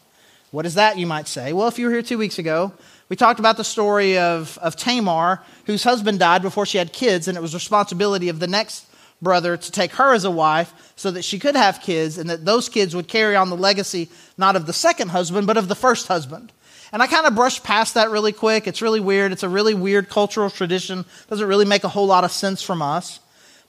What 0.54 0.66
is 0.66 0.74
that, 0.74 0.98
you 0.98 1.06
might 1.08 1.26
say? 1.26 1.52
Well, 1.52 1.66
if 1.66 1.80
you 1.80 1.86
were 1.86 1.90
here 1.90 2.00
two 2.00 2.16
weeks 2.16 2.38
ago, 2.38 2.72
we 3.08 3.16
talked 3.16 3.40
about 3.40 3.56
the 3.56 3.64
story 3.64 4.18
of, 4.18 4.56
of 4.58 4.76
Tamar, 4.76 5.42
whose 5.66 5.82
husband 5.82 6.20
died 6.20 6.42
before 6.42 6.64
she 6.64 6.78
had 6.78 6.92
kids, 6.92 7.26
and 7.26 7.36
it 7.36 7.40
was 7.40 7.54
responsibility 7.54 8.28
of 8.28 8.38
the 8.38 8.46
next 8.46 8.86
brother 9.20 9.56
to 9.56 9.72
take 9.72 9.90
her 9.94 10.14
as 10.14 10.24
a 10.24 10.30
wife 10.30 10.92
so 10.94 11.10
that 11.10 11.24
she 11.24 11.40
could 11.40 11.56
have 11.56 11.80
kids 11.80 12.18
and 12.18 12.30
that 12.30 12.44
those 12.44 12.68
kids 12.68 12.94
would 12.94 13.08
carry 13.08 13.34
on 13.34 13.50
the 13.50 13.56
legacy 13.56 14.08
not 14.38 14.54
of 14.54 14.66
the 14.66 14.72
second 14.72 15.08
husband 15.08 15.44
but 15.48 15.56
of 15.56 15.66
the 15.66 15.74
first 15.74 16.06
husband. 16.06 16.52
And 16.92 17.02
i 17.02 17.08
kind 17.08 17.26
of 17.26 17.34
brushed 17.34 17.64
past 17.64 17.94
that 17.94 18.10
really 18.10 18.30
quick. 18.30 18.68
It's 18.68 18.80
really 18.80 19.00
weird. 19.00 19.32
It's 19.32 19.42
a 19.42 19.48
really 19.48 19.74
weird 19.74 20.08
cultural 20.08 20.50
tradition. 20.50 21.04
Doesn't 21.28 21.48
really 21.48 21.64
make 21.64 21.82
a 21.82 21.88
whole 21.88 22.06
lot 22.06 22.22
of 22.22 22.30
sense 22.30 22.62
from 22.62 22.80
us. 22.80 23.18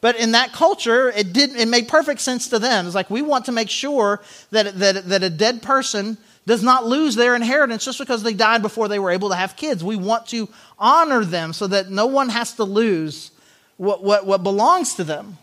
But 0.01 0.17
in 0.17 0.33
that 0.33 0.53
culture 0.53 1.09
it 1.09 1.33
did 1.33 1.55
it 1.55 1.67
made 1.67 1.87
perfect 1.87 2.21
sense 2.21 2.47
to 2.49 2.59
them. 2.59 2.85
It's 2.85 2.93
like 2.93 3.09
we 3.09 3.23
want 3.23 3.45
to 3.45 3.51
make 3.51 3.71
sure 3.71 4.21
that, 4.51 4.77
that, 4.77 5.09
that 5.09 5.23
a 5.23 5.31
dead 5.31 5.63
person 5.63 6.19
does 6.45 6.61
not 6.61 6.85
lose 6.85 7.15
their 7.15 7.35
inheritance 7.35 7.85
just 7.85 7.99
because 7.99 8.23
they 8.23 8.33
died 8.33 8.61
before 8.61 8.87
they 8.87 8.99
were 8.99 9.11
able 9.11 9.29
to 9.29 9.35
have 9.35 9.55
kids 9.55 9.83
we 9.83 9.95
want 9.95 10.27
to 10.27 10.47
honor 10.77 11.25
them 11.25 11.53
so 11.53 11.67
that 11.67 11.89
no 11.89 12.05
one 12.05 12.29
has 12.29 12.53
to 12.53 12.63
lose 12.63 13.31
what, 13.77 14.03
what, 14.03 14.25
what 14.25 14.43
belongs 14.43 14.95
to 14.95 15.03
them. 15.03 15.37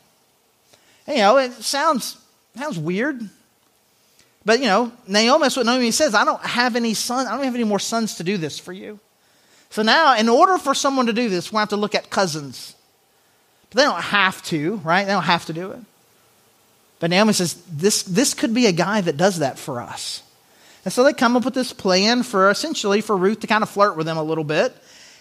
you 1.08 1.16
know, 1.16 1.38
it 1.38 1.52
sounds, 1.52 2.16
sounds 2.56 2.78
weird. 2.78 3.28
But, 4.44 4.60
you 4.60 4.66
know, 4.66 4.92
Naomi, 5.06 5.42
that's 5.42 5.56
what 5.56 5.66
Naomi 5.66 5.90
says. 5.90 6.14
I 6.14 6.24
don't 6.24 6.42
have 6.42 6.74
any 6.76 6.94
sons. 6.94 7.28
I 7.28 7.36
don't 7.36 7.44
have 7.44 7.54
any 7.54 7.64
more 7.64 7.78
sons 7.78 8.16
to 8.16 8.24
do 8.24 8.36
this 8.36 8.58
for 8.58 8.72
you. 8.72 8.98
So 9.70 9.82
now, 9.82 10.16
in 10.16 10.28
order 10.28 10.58
for 10.58 10.74
someone 10.74 11.06
to 11.06 11.12
do 11.12 11.28
this, 11.28 11.52
we 11.52 11.58
have 11.58 11.68
to 11.70 11.76
look 11.76 11.94
at 11.94 12.10
cousins. 12.10 12.74
But 13.70 13.76
they 13.76 13.84
don't 13.84 14.02
have 14.02 14.42
to, 14.44 14.76
right? 14.76 15.04
They 15.04 15.12
don't 15.12 15.22
have 15.22 15.46
to 15.46 15.52
do 15.52 15.70
it. 15.72 15.80
But 16.98 17.10
Naomi 17.10 17.32
says, 17.32 17.54
this, 17.70 18.02
this 18.02 18.34
could 18.34 18.54
be 18.54 18.66
a 18.66 18.72
guy 18.72 19.00
that 19.00 19.16
does 19.16 19.38
that 19.38 19.58
for 19.58 19.80
us. 19.80 20.22
And 20.84 20.92
so 20.92 21.04
they 21.04 21.12
come 21.12 21.36
up 21.36 21.44
with 21.44 21.54
this 21.54 21.72
plan 21.72 22.22
for 22.22 22.50
essentially 22.50 23.00
for 23.00 23.16
Ruth 23.16 23.40
to 23.40 23.46
kind 23.46 23.62
of 23.62 23.70
flirt 23.70 23.96
with 23.96 24.08
him 24.08 24.16
a 24.16 24.22
little 24.22 24.44
bit. 24.44 24.74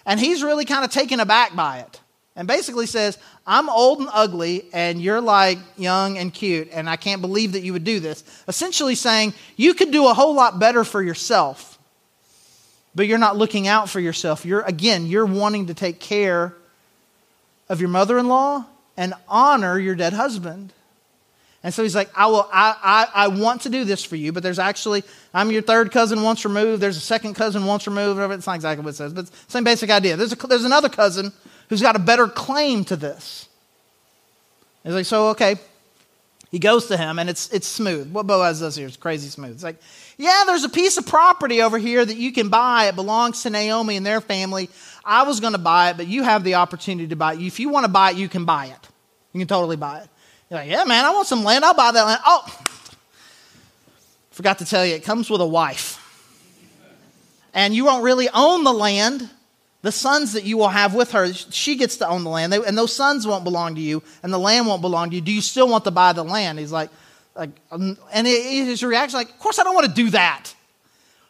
And 0.06 0.20
he's 0.20 0.42
really 0.42 0.66
kind 0.66 0.84
of 0.84 0.92
taken 0.92 1.20
aback 1.20 1.56
by 1.56 1.80
it 1.80 2.00
and 2.36 2.48
basically 2.48 2.86
says, 2.86 3.18
I'm 3.46 3.70
old 3.70 4.00
and 4.00 4.10
ugly, 4.12 4.66
and 4.72 5.02
you're 5.02 5.22
like 5.22 5.60
young 5.78 6.18
and 6.18 6.34
cute, 6.34 6.70
and 6.72 6.90
I 6.90 6.96
can't 6.96 7.22
believe 7.22 7.52
that 7.52 7.62
you 7.62 7.74
would 7.74 7.84
do 7.84 8.00
this. 8.00 8.24
Essentially 8.48 8.96
saying, 8.96 9.34
you 9.58 9.74
could 9.74 9.92
do 9.92 10.08
a 10.08 10.14
whole 10.14 10.34
lot 10.34 10.58
better 10.58 10.84
for 10.84 11.04
yourself, 11.04 11.78
but 12.96 13.06
you're 13.08 13.18
not 13.18 13.36
looking 13.36 13.68
out 13.68 13.90
for 13.90 14.00
yourself. 14.00 14.46
You're, 14.46 14.62
again, 14.62 15.08
you're 15.08 15.26
wanting 15.26 15.68
to 15.68 15.74
take 15.74 16.00
care 16.00 16.56
of 17.68 17.82
your 17.82 17.90
mother 17.90 18.18
in 18.18 18.28
law 18.28 18.66
and 18.96 19.14
honor 19.28 19.78
your 19.78 19.96
dead 19.96 20.14
husband. 20.14 20.74
And 21.64 21.74
so 21.74 21.84
he's 21.84 21.96
like, 21.96 22.10
I, 22.16 22.26
will, 22.26 22.50
I, 22.52 22.76
I, 23.14 23.26
I 23.26 23.28
want 23.28 23.62
to 23.62 23.70
do 23.70 23.86
this 23.86 24.04
for 24.04 24.16
you, 24.16 24.32
but 24.32 24.42
there's 24.42 24.58
actually, 24.58 25.04
I'm 25.34 25.52
your 25.52 25.62
third 25.62 25.92
cousin 25.92 26.24
once 26.24 26.44
removed. 26.44 26.82
There's 26.82 26.98
a 26.98 27.02
second 27.02 27.36
cousin 27.36 27.66
once 27.66 27.86
removed. 27.86 28.20
It's 28.20 28.48
not 28.48 28.56
exactly 28.56 28.84
what 28.84 28.92
it 28.92 28.98
says, 28.98 29.14
but 29.14 29.30
same 29.48 29.64
basic 29.64 29.92
idea. 29.92 30.18
There's, 30.18 30.34
a, 30.34 30.48
there's 30.48 30.66
another 30.66 30.90
cousin 30.90 31.32
who's 31.70 31.82
got 31.82 31.96
a 31.96 32.00
better 32.00 32.28
claim 32.28 32.84
to 32.86 32.96
this. 32.96 33.48
He's 34.84 34.94
like, 34.94 35.06
so, 35.06 35.30
okay. 35.30 35.58
He 36.50 36.60
goes 36.60 36.88
to 36.88 36.98
him, 36.98 37.18
and 37.18 37.30
it's, 37.30 37.50
it's 37.54 37.68
smooth. 37.68 38.12
What 38.12 38.28
Boaz 38.28 38.60
does 38.60 38.76
here 38.76 38.88
is 38.88 38.98
crazy 38.98 39.30
smooth. 39.30 39.52
It's 39.52 39.64
like, 39.64 39.80
yeah, 40.18 40.44
there's 40.46 40.66
a 40.66 40.70
piece 40.70 40.98
of 40.98 41.06
property 41.06 41.62
over 41.62 41.78
here 41.78 42.04
that 42.04 42.18
you 42.18 42.34
can 42.34 42.50
buy. 42.50 42.88
It 42.88 42.96
belongs 42.96 43.44
to 43.44 43.50
Naomi 43.50 43.96
and 43.96 44.06
their 44.06 44.20
family. 44.20 44.70
I 45.06 45.24
was 45.24 45.40
going 45.40 45.54
to 45.54 45.60
buy 45.60 45.92
it, 45.92 45.98
but 45.98 46.08
you 46.08 46.24
have 46.24 46.44
the 46.44 46.56
opportunity 46.56 47.08
to 47.08 47.16
buy 47.16 47.36
it. 47.36 47.40
If 47.40 47.60
you 47.60 47.70
want 47.70 47.86
to 47.86 47.92
buy 47.92 48.12
it, 48.12 48.18
you 48.18 48.28
can 48.28 48.44
buy 48.44 48.66
it. 48.66 48.90
You 49.32 49.40
can 49.40 49.48
totally 49.48 49.78
buy 49.78 50.00
it. 50.00 50.10
You're 50.52 50.60
like, 50.60 50.70
yeah, 50.70 50.84
man, 50.84 51.04
I 51.04 51.10
want 51.10 51.26
some 51.26 51.44
land. 51.44 51.66
I'll 51.66 51.74
buy 51.74 51.92
that 51.92 52.04
land. 52.04 52.22
Oh, 52.24 52.60
forgot 54.30 54.60
to 54.60 54.66
tell 54.66 54.86
you, 54.86 54.94
it 54.94 55.04
comes 55.04 55.32
with 55.32 55.42
a 55.42 55.48
wife. 55.48 55.98
And 57.56 57.74
you 57.74 57.86
won't 57.86 58.04
really 58.04 58.30
own 58.32 58.64
the 58.64 58.72
land 58.74 59.28
the 59.82 59.92
sons 59.92 60.34
that 60.34 60.44
you 60.44 60.58
will 60.58 60.70
have 60.70 60.94
with 60.94 61.12
her, 61.12 61.34
she 61.34 61.76
gets 61.76 61.98
to 61.98 62.08
own 62.08 62.24
the 62.24 62.30
land, 62.30 62.54
they, 62.54 62.64
and 62.64 62.78
those 62.78 62.94
sons 62.94 63.26
won't 63.26 63.44
belong 63.44 63.76
to 63.76 63.82
you, 63.82 64.04
and 64.22 64.32
the 64.32 64.38
land 64.38 64.68
won't 64.68 64.82
belong 64.82 65.10
to 65.10 65.16
you. 65.16 65.22
Do 65.22 65.32
you 65.32 65.42
still 65.42 65.68
want 65.68 65.86
to 65.86 65.92
buy 65.92 66.14
the 66.14 66.24
land? 66.24 66.60
He's 66.60 66.72
like, 66.72 66.92
like 67.36 67.50
um, 67.72 67.98
and 68.14 68.28
his 68.28 68.84
reaction, 68.84 69.18
like, 69.18 69.30
of 69.30 69.40
course 69.40 69.58
I 69.58 69.64
don't 69.64 69.74
want 69.74 69.88
to 69.88 69.94
do 69.94 70.12
that. 70.12 70.54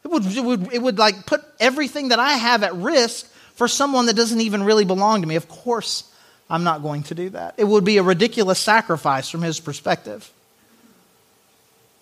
It 0.03 0.09
would, 0.09 0.25
it 0.25 0.43
would, 0.43 0.73
it 0.73 0.81
would 0.81 0.97
like 0.97 1.25
put 1.25 1.41
everything 1.59 2.09
that 2.09 2.19
I 2.19 2.33
have 2.33 2.63
at 2.63 2.75
risk 2.75 3.27
for 3.53 3.67
someone 3.67 4.07
that 4.07 4.15
doesn't 4.15 4.41
even 4.41 4.63
really 4.63 4.85
belong 4.85 5.21
to 5.21 5.27
me. 5.27 5.35
Of 5.35 5.47
course, 5.47 6.10
I'm 6.51 6.65
not 6.65 6.81
going 6.81 7.03
to 7.03 7.15
do 7.15 7.29
that. 7.29 7.53
It 7.55 7.63
would 7.63 7.85
be 7.85 7.97
a 7.97 8.03
ridiculous 8.03 8.59
sacrifice 8.59 9.29
from 9.29 9.41
his 9.41 9.61
perspective. 9.61 10.29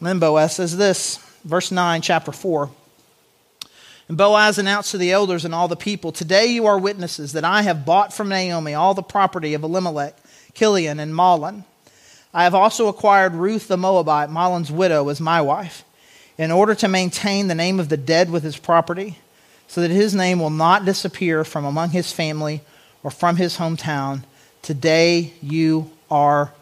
Then 0.01 0.17
Boaz 0.17 0.55
says 0.55 0.75
this, 0.75 1.17
verse 1.43 1.71
9, 1.71 2.01
chapter 2.01 2.31
4. 2.31 2.71
And 4.07 4.17
Boaz 4.17 4.57
announced 4.57 4.89
to 4.89 4.97
the 4.97 5.11
elders 5.11 5.45
and 5.45 5.53
all 5.53 5.67
the 5.67 5.75
people, 5.75 6.11
Today 6.11 6.47
you 6.47 6.65
are 6.65 6.79
witnesses 6.79 7.33
that 7.33 7.45
I 7.45 7.61
have 7.61 7.85
bought 7.85 8.11
from 8.11 8.27
Naomi 8.27 8.73
all 8.73 8.95
the 8.95 9.03
property 9.03 9.53
of 9.53 9.61
Elimelech, 9.61 10.17
Kilion, 10.55 10.99
and 10.99 11.13
Mahlon. 11.13 11.63
I 12.33 12.43
have 12.43 12.55
also 12.55 12.87
acquired 12.87 13.35
Ruth 13.35 13.67
the 13.67 13.77
Moabite, 13.77 14.31
Mahlon's 14.31 14.71
widow, 14.71 15.09
as 15.09 15.21
my 15.21 15.41
wife, 15.41 15.83
in 16.39 16.49
order 16.49 16.73
to 16.73 16.87
maintain 16.87 17.49
the 17.49 17.55
name 17.55 17.79
of 17.79 17.89
the 17.89 17.97
dead 17.97 18.31
with 18.31 18.41
his 18.41 18.57
property, 18.57 19.19
so 19.67 19.81
that 19.81 19.91
his 19.91 20.15
name 20.15 20.39
will 20.39 20.49
not 20.49 20.85
disappear 20.85 21.43
from 21.43 21.65
among 21.65 21.91
his 21.91 22.11
family 22.11 22.61
or 23.03 23.11
from 23.11 23.35
his 23.35 23.57
hometown. 23.57 24.23
Today 24.61 25.33
you 25.41 25.91
are 26.11 26.53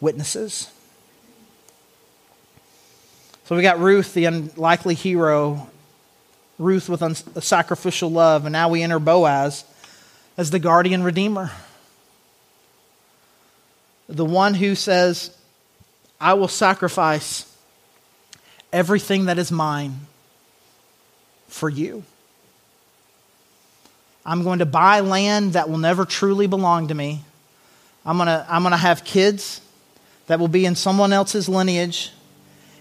witnesses. 0.00 0.70
So 3.44 3.56
we 3.56 3.62
got 3.62 3.78
Ruth, 3.78 4.12
the 4.14 4.24
unlikely 4.24 4.94
hero, 4.94 5.68
Ruth 6.58 6.88
with 6.88 7.44
sacrificial 7.44 8.10
love, 8.10 8.44
and 8.44 8.52
now 8.52 8.68
we 8.68 8.82
enter 8.82 8.98
Boaz 8.98 9.64
as 10.36 10.50
the 10.50 10.58
guardian 10.58 11.02
redeemer. 11.02 11.50
The 14.08 14.24
one 14.24 14.54
who 14.54 14.74
says, 14.74 15.36
I 16.20 16.34
will 16.34 16.48
sacrifice 16.48 17.52
everything 18.72 19.26
that 19.26 19.38
is 19.38 19.52
mine 19.52 20.00
for 21.48 21.68
you. 21.68 22.04
I'm 24.26 24.42
going 24.42 24.58
to 24.58 24.66
buy 24.66 25.00
land 25.00 25.52
that 25.52 25.70
will 25.70 25.78
never 25.78 26.04
truly 26.04 26.48
belong 26.48 26.88
to 26.88 26.94
me. 26.94 27.22
I'm 28.04 28.16
going 28.16 28.26
to, 28.26 28.44
I'm 28.48 28.62
going 28.62 28.72
to 28.72 28.76
have 28.76 29.04
kids 29.04 29.60
that 30.26 30.40
will 30.40 30.48
be 30.48 30.66
in 30.66 30.74
someone 30.74 31.12
else's 31.12 31.48
lineage, 31.48 32.10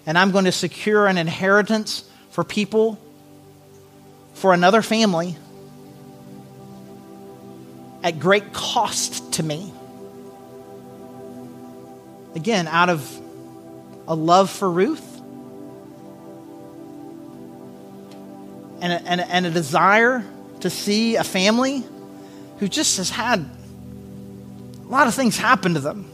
and 0.08 0.17
I'm 0.17 0.31
going 0.31 0.45
to 0.45 0.51
secure 0.51 1.05
an 1.05 1.19
inheritance 1.19 2.10
for 2.31 2.43
people 2.43 2.99
for 4.34 4.55
another 4.55 4.81
family 4.81 5.38
at 8.03 8.19
great 8.19 8.51
cost 8.51 9.34
to 9.34 9.43
me. 9.43 9.71
Again, 12.34 12.67
out 12.67 12.89
of 12.89 13.21
a 14.08 14.15
love 14.15 14.49
for 14.49 14.69
Ruth 14.69 15.21
and 18.81 18.91
a, 18.91 19.01
and 19.08 19.21
a, 19.21 19.27
and 19.27 19.45
a 19.45 19.51
desire 19.51 20.25
to 20.65 20.69
see 20.71 21.15
a 21.15 21.23
family 21.23 21.84
who 22.58 22.67
just 22.67 22.97
has 22.97 23.12
had 23.12 23.39
a 23.39 24.88
lot 24.88 25.06
of 25.06 25.13
things 25.13 25.38
happen 25.38 25.75
to 25.75 25.80
them, 25.80 26.10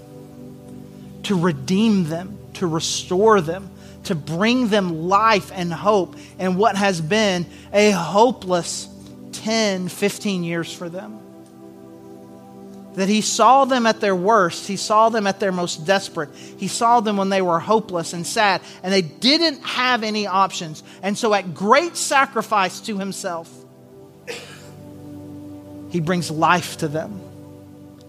to 1.24 1.40
redeem 1.40 2.04
them, 2.10 2.38
to 2.56 2.68
restore 2.68 3.40
them, 3.40 3.70
to 4.04 4.14
bring 4.14 4.68
them 4.68 5.08
life 5.08 5.54
and 5.54 5.72
hope 5.72 6.18
in 6.38 6.58
what 6.58 6.76
has 6.76 7.00
been 7.00 7.46
a 7.72 7.92
hopeless 7.92 8.90
10, 9.32 9.88
15 9.88 10.44
years 10.44 10.74
for 10.74 10.90
them. 10.90 11.20
That 12.96 13.08
he 13.08 13.22
saw 13.22 13.64
them 13.64 13.86
at 13.86 14.02
their 14.02 14.18
worst. 14.18 14.68
He 14.68 14.76
saw 14.76 15.08
them 15.08 15.28
at 15.28 15.40
their 15.40 15.54
most 15.54 15.86
desperate. 15.86 16.30
He 16.36 16.68
saw 16.68 17.00
them 17.00 17.16
when 17.16 17.30
they 17.30 17.42
were 17.42 17.60
hopeless 17.60 18.12
and 18.12 18.28
sad, 18.28 18.60
and 18.84 18.92
they 18.92 19.02
didn't 19.02 19.62
have 19.62 20.04
any 20.04 20.28
options. 20.28 20.84
And 21.02 21.18
so, 21.18 21.34
at 21.34 21.54
great 21.54 21.96
sacrifice 21.96 22.82
to 22.82 22.98
himself, 22.98 23.61
he 25.92 26.00
brings 26.00 26.32
life 26.32 26.78
to 26.78 26.88
them. 26.88 27.22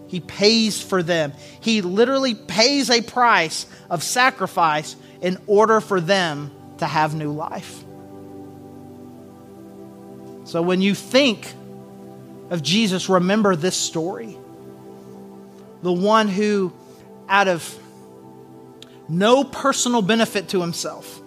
He 0.07 0.19
pays 0.19 0.81
for 0.81 1.03
them. 1.03 1.33
He 1.59 1.81
literally 1.81 2.33
pays 2.33 2.89
a 2.89 3.01
price 3.01 3.65
of 3.89 4.03
sacrifice 4.03 4.95
in 5.21 5.37
order 5.47 5.81
for 5.81 5.99
them 5.99 6.51
to 6.77 6.85
have 6.85 7.13
new 7.13 7.31
life. 7.31 7.83
So 10.45 10.61
when 10.61 10.81
you 10.81 10.95
think 10.95 11.51
of 12.49 12.61
Jesus, 12.61 13.09
remember 13.09 13.55
this 13.55 13.75
story. 13.75 14.37
The 15.81 15.91
one 15.91 16.27
who, 16.27 16.71
out 17.27 17.47
of 17.47 17.79
no 19.09 19.43
personal 19.43 20.01
benefit 20.01 20.49
to 20.49 20.61
himself, 20.61 21.22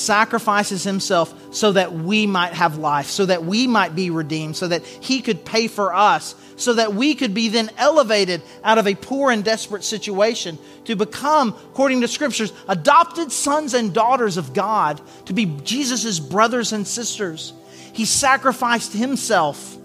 sacrifices 0.00 0.82
himself 0.82 1.54
so 1.54 1.72
that 1.72 1.92
we 1.92 2.26
might 2.26 2.52
have 2.52 2.78
life, 2.78 3.06
so 3.06 3.26
that 3.26 3.44
we 3.44 3.66
might 3.66 3.94
be 3.94 4.10
redeemed, 4.10 4.56
so 4.56 4.68
that 4.68 4.84
he 4.84 5.20
could 5.20 5.44
pay 5.44 5.68
for 5.68 5.94
us, 5.94 6.34
so 6.56 6.74
that 6.74 6.94
we 6.94 7.14
could 7.14 7.34
be 7.34 7.48
then 7.48 7.70
elevated 7.76 8.42
out 8.64 8.78
of 8.78 8.86
a 8.86 8.94
poor 8.94 9.30
and 9.30 9.44
desperate 9.44 9.84
situation 9.84 10.58
to 10.84 10.96
become, 10.96 11.50
according 11.70 12.00
to 12.00 12.08
scriptures, 12.08 12.52
adopted 12.68 13.30
sons 13.30 13.74
and 13.74 13.94
daughters 13.94 14.36
of 14.36 14.52
God, 14.54 15.00
to 15.26 15.32
be 15.32 15.46
Jesus' 15.64 16.18
brothers 16.18 16.72
and 16.72 16.86
sisters. 16.86 17.52
He 17.92 18.04
sacrificed 18.04 18.92
himself 18.92 19.76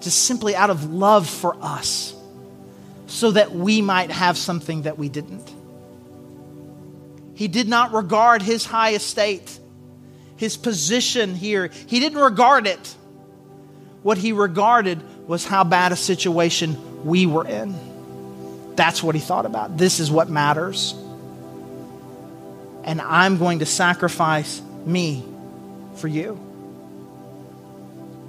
just 0.00 0.24
simply 0.24 0.56
out 0.56 0.70
of 0.70 0.92
love 0.92 1.28
for 1.28 1.56
us 1.60 2.14
so 3.06 3.32
that 3.32 3.52
we 3.52 3.82
might 3.82 4.10
have 4.10 4.38
something 4.38 4.82
that 4.82 4.98
we 4.98 5.08
didn't. 5.08 5.52
He 7.40 7.48
did 7.48 7.68
not 7.68 7.94
regard 7.94 8.42
his 8.42 8.66
high 8.66 8.92
estate, 8.92 9.58
his 10.36 10.58
position 10.58 11.34
here, 11.34 11.70
he 11.86 11.98
didn't 11.98 12.18
regard 12.18 12.66
it. 12.66 12.94
What 14.02 14.18
he 14.18 14.32
regarded 14.32 15.00
was 15.26 15.46
how 15.46 15.64
bad 15.64 15.90
a 15.90 15.96
situation 15.96 17.02
we 17.02 17.24
were 17.24 17.46
in. 17.46 17.74
That's 18.76 19.02
what 19.02 19.14
he 19.14 19.22
thought 19.22 19.46
about. 19.46 19.78
This 19.78 20.00
is 20.00 20.10
what 20.10 20.28
matters. 20.28 20.92
And 22.84 23.00
I'm 23.00 23.38
going 23.38 23.60
to 23.60 23.66
sacrifice 23.66 24.60
me 24.84 25.24
for 25.94 26.08
you. 26.08 26.38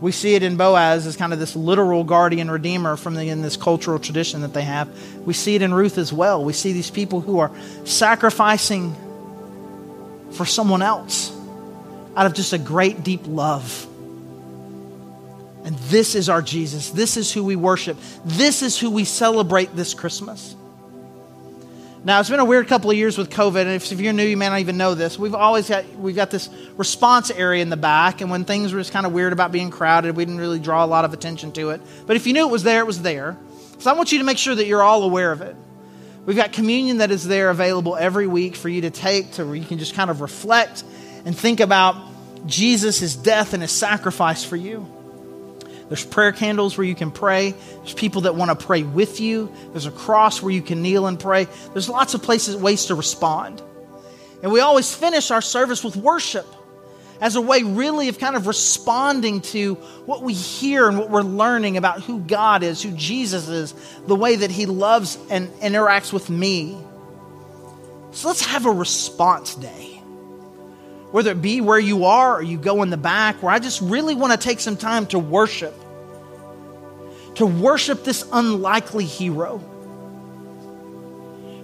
We 0.01 0.11
see 0.11 0.33
it 0.33 0.41
in 0.41 0.57
Boaz 0.57 1.05
as 1.05 1.15
kind 1.15 1.31
of 1.31 1.37
this 1.37 1.55
literal 1.55 2.03
guardian 2.03 2.49
redeemer 2.49 2.97
from 2.97 3.13
the, 3.13 3.29
in 3.29 3.43
this 3.43 3.55
cultural 3.55 3.99
tradition 3.99 4.41
that 4.41 4.51
they 4.53 4.63
have. 4.63 4.89
We 5.25 5.33
see 5.33 5.53
it 5.53 5.61
in 5.61 5.73
Ruth 5.73 5.99
as 5.99 6.11
well. 6.11 6.43
We 6.43 6.53
see 6.53 6.73
these 6.73 6.89
people 6.89 7.21
who 7.21 7.37
are 7.37 7.51
sacrificing 7.85 8.95
for 10.31 10.45
someone 10.45 10.81
else 10.81 11.31
out 12.17 12.25
of 12.25 12.33
just 12.33 12.51
a 12.51 12.57
great 12.57 13.03
deep 13.03 13.21
love. 13.25 13.87
And 15.63 15.75
this 15.77 16.15
is 16.15 16.29
our 16.29 16.41
Jesus. 16.41 16.89
This 16.89 17.15
is 17.15 17.31
who 17.31 17.43
we 17.43 17.55
worship. 17.55 17.97
This 18.25 18.63
is 18.63 18.79
who 18.79 18.89
we 18.89 19.03
celebrate 19.03 19.75
this 19.75 19.93
Christmas. 19.93 20.55
Now 22.03 22.19
it's 22.19 22.31
been 22.31 22.39
a 22.39 22.45
weird 22.45 22.67
couple 22.67 22.89
of 22.89 22.97
years 22.97 23.15
with 23.15 23.29
COVID, 23.29 23.61
and 23.61 23.69
if, 23.69 23.91
if, 23.91 23.99
you're 23.99 24.11
new, 24.11 24.25
you 24.25 24.35
may 24.35 24.49
not 24.49 24.59
even 24.59 24.75
know 24.75 24.95
this. 24.95 25.19
We've 25.19 25.35
always 25.35 25.69
got 25.69 25.87
we've 25.97 26.15
got 26.15 26.31
this 26.31 26.49
response 26.75 27.29
area 27.29 27.61
in 27.61 27.69
the 27.69 27.77
back, 27.77 28.21
and 28.21 28.31
when 28.31 28.43
things 28.43 28.73
were 28.73 28.79
just 28.79 28.91
kind 28.91 29.05
of 29.05 29.11
weird 29.11 29.33
about 29.33 29.51
being 29.51 29.69
crowded, 29.69 30.15
we 30.15 30.25
didn't 30.25 30.39
really 30.39 30.57
draw 30.57 30.83
a 30.83 30.87
lot 30.87 31.05
of 31.05 31.13
attention 31.13 31.51
to 31.53 31.69
it. 31.69 31.81
But 32.07 32.15
if 32.15 32.25
you 32.25 32.33
knew 32.33 32.47
it 32.47 32.51
was 32.51 32.63
there, 32.63 32.79
it 32.79 32.87
was 32.87 33.03
there. 33.03 33.37
So 33.77 33.91
I 33.91 33.93
want 33.93 34.11
you 34.11 34.17
to 34.17 34.23
make 34.23 34.39
sure 34.39 34.55
that 34.55 34.65
you're 34.65 34.81
all 34.81 35.03
aware 35.03 35.31
of 35.31 35.41
it. 35.41 35.55
We've 36.25 36.35
got 36.35 36.53
communion 36.53 36.97
that 36.97 37.11
is 37.11 37.27
there 37.27 37.51
available 37.51 37.95
every 37.95 38.25
week 38.25 38.55
for 38.55 38.69
you 38.69 38.81
to 38.81 38.89
take, 38.89 39.33
to 39.33 39.45
where 39.45 39.55
you 39.55 39.65
can 39.65 39.77
just 39.77 39.93
kind 39.93 40.09
of 40.09 40.21
reflect 40.21 40.83
and 41.25 41.37
think 41.37 41.59
about 41.59 41.95
Jesus, 42.47 43.15
death, 43.15 43.53
and 43.53 43.61
his 43.61 43.71
sacrifice 43.71 44.43
for 44.43 44.55
you. 44.55 44.87
There's 45.91 46.05
prayer 46.05 46.31
candles 46.31 46.77
where 46.77 46.87
you 46.87 46.95
can 46.95 47.11
pray. 47.11 47.51
There's 47.51 47.93
people 47.93 48.21
that 48.21 48.33
want 48.33 48.57
to 48.57 48.65
pray 48.65 48.83
with 48.83 49.19
you. 49.19 49.51
There's 49.71 49.87
a 49.87 49.91
cross 49.91 50.41
where 50.41 50.53
you 50.53 50.61
can 50.61 50.81
kneel 50.81 51.05
and 51.05 51.19
pray. 51.19 51.49
There's 51.73 51.89
lots 51.89 52.13
of 52.13 52.23
places, 52.23 52.55
ways 52.55 52.85
to 52.85 52.95
respond. 52.95 53.61
And 54.41 54.53
we 54.53 54.61
always 54.61 54.95
finish 54.95 55.31
our 55.31 55.41
service 55.41 55.83
with 55.83 55.97
worship 55.97 56.47
as 57.19 57.35
a 57.35 57.41
way, 57.41 57.63
really, 57.63 58.07
of 58.07 58.19
kind 58.19 58.37
of 58.37 58.47
responding 58.47 59.41
to 59.41 59.75
what 60.05 60.21
we 60.21 60.31
hear 60.31 60.87
and 60.87 60.97
what 60.97 61.09
we're 61.09 61.23
learning 61.23 61.75
about 61.75 62.01
who 62.03 62.21
God 62.21 62.63
is, 62.63 62.81
who 62.81 62.91
Jesus 62.91 63.49
is, 63.49 63.75
the 64.07 64.15
way 64.15 64.37
that 64.37 64.49
He 64.49 64.67
loves 64.67 65.17
and 65.29 65.49
interacts 65.55 66.13
with 66.13 66.29
me. 66.29 66.77
So 68.11 68.29
let's 68.29 68.45
have 68.45 68.65
a 68.65 68.71
response 68.71 69.55
day 69.55 70.01
whether 71.11 71.31
it 71.31 71.41
be 71.41 71.59
where 71.59 71.77
you 71.77 72.05
are 72.05 72.37
or 72.37 72.41
you 72.41 72.57
go 72.57 72.83
in 72.83 72.89
the 72.89 72.95
back, 72.95 73.43
where 73.43 73.51
I 73.51 73.59
just 73.59 73.81
really 73.81 74.15
want 74.15 74.31
to 74.31 74.39
take 74.39 74.61
some 74.61 74.77
time 74.77 75.05
to 75.07 75.19
worship 75.19 75.75
to 77.35 77.45
worship 77.45 78.03
this 78.03 78.27
unlikely 78.31 79.05
hero 79.05 79.59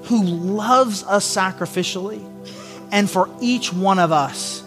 who 0.03 0.23
loves 0.23 1.03
us 1.03 1.25
sacrificially 1.27 2.23
and 2.91 3.09
for 3.09 3.29
each 3.41 3.73
one 3.73 3.99
of 3.99 4.11
us 4.11 4.63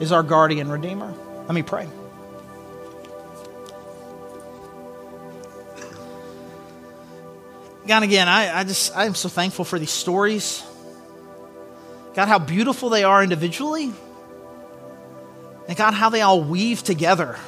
is 0.00 0.12
our 0.12 0.22
guardian 0.22 0.68
redeemer. 0.68 1.14
Let 1.46 1.54
me 1.54 1.62
pray. 1.62 1.88
God, 7.86 8.02
again, 8.02 8.28
I, 8.28 8.60
I 8.60 8.64
just 8.64 8.96
I 8.96 9.06
am 9.06 9.14
so 9.14 9.28
thankful 9.28 9.64
for 9.64 9.78
these 9.78 9.90
stories. 9.90 10.62
God, 12.14 12.28
how 12.28 12.38
beautiful 12.38 12.90
they 12.90 13.04
are 13.04 13.22
individually. 13.22 13.92
And 15.68 15.76
God, 15.76 15.94
how 15.94 16.10
they 16.10 16.20
all 16.20 16.42
weave 16.42 16.82
together 16.82 17.38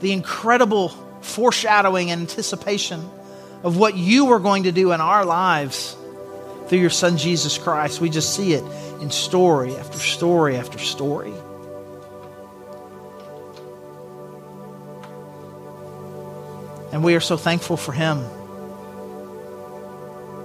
the 0.00 0.12
incredible 0.12 0.88
foreshadowing 1.20 2.10
and 2.10 2.22
anticipation 2.22 3.08
of 3.62 3.76
what 3.76 3.96
you 3.96 4.26
were 4.26 4.38
going 4.38 4.64
to 4.64 4.72
do 4.72 4.92
in 4.92 5.00
our 5.00 5.24
lives 5.24 5.96
through 6.68 6.78
your 6.78 6.90
Son, 6.90 7.16
Jesus 7.16 7.58
Christ. 7.58 8.00
We 8.00 8.10
just 8.10 8.34
see 8.34 8.52
it 8.52 8.64
in 9.00 9.10
story 9.10 9.76
after 9.76 9.98
story 9.98 10.56
after 10.56 10.78
story. 10.78 11.32
And 16.92 17.04
we 17.04 17.14
are 17.14 17.20
so 17.20 17.36
thankful 17.36 17.76
for 17.76 17.92
him 17.92 18.24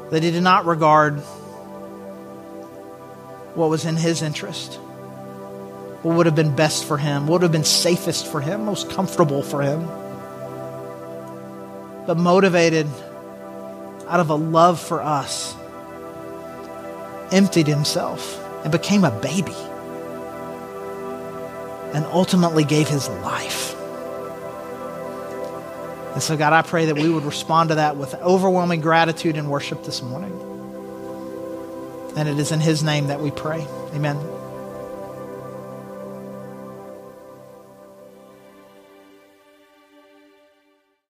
that 0.10 0.24
he 0.24 0.32
did 0.32 0.44
not 0.44 0.66
regard 0.66 1.20
what 3.56 3.70
was 3.70 3.86
in 3.86 3.96
his 3.96 4.22
interest 4.22 4.80
what 6.04 6.18
would 6.18 6.26
have 6.26 6.36
been 6.36 6.56
best 6.56 6.86
for 6.86 6.98
him, 6.98 7.28
what 7.28 7.42
would 7.42 7.44
have 7.44 7.52
been 7.52 7.64
safest 7.64 8.28
for 8.28 8.42
him, 8.42 8.66
most 8.66 8.90
comfortable 8.92 9.42
for 9.42 9.62
him. 9.62 9.86
But 12.06 12.18
motivated 12.18 12.88
out 14.08 14.20
of 14.20 14.30
a 14.30 14.36
love 14.36 14.80
for 14.80 15.02
us, 15.02 15.56
emptied 17.32 17.68
himself 17.68 18.40
and 18.64 18.72
became 18.72 19.06
a 19.06 19.12
baby 19.12 19.56
and 21.94 22.06
ultimately 22.06 22.64
gave 22.64 22.88
his 22.88 23.08
life. 23.08 23.74
And 26.14 26.22
so, 26.22 26.36
God, 26.38 26.54
I 26.54 26.62
pray 26.62 26.86
that 26.88 26.96
we 26.96 27.10
would 27.10 27.24
respond 27.24 27.70
to 27.70 27.76
that 27.76 27.98
with 27.98 28.14
overwhelming 28.16 28.82
gratitude 28.82 29.38
and 29.38 29.50
worship 29.50 29.84
this 29.84 30.02
morning. 30.02 30.32
And 32.16 32.30
it 32.30 32.38
is 32.38 32.52
in 32.52 32.60
his 32.60 32.84
name 32.84 33.08
that 33.08 33.20
we 33.20 33.32
pray. 33.32 33.66
Amen. 33.94 34.18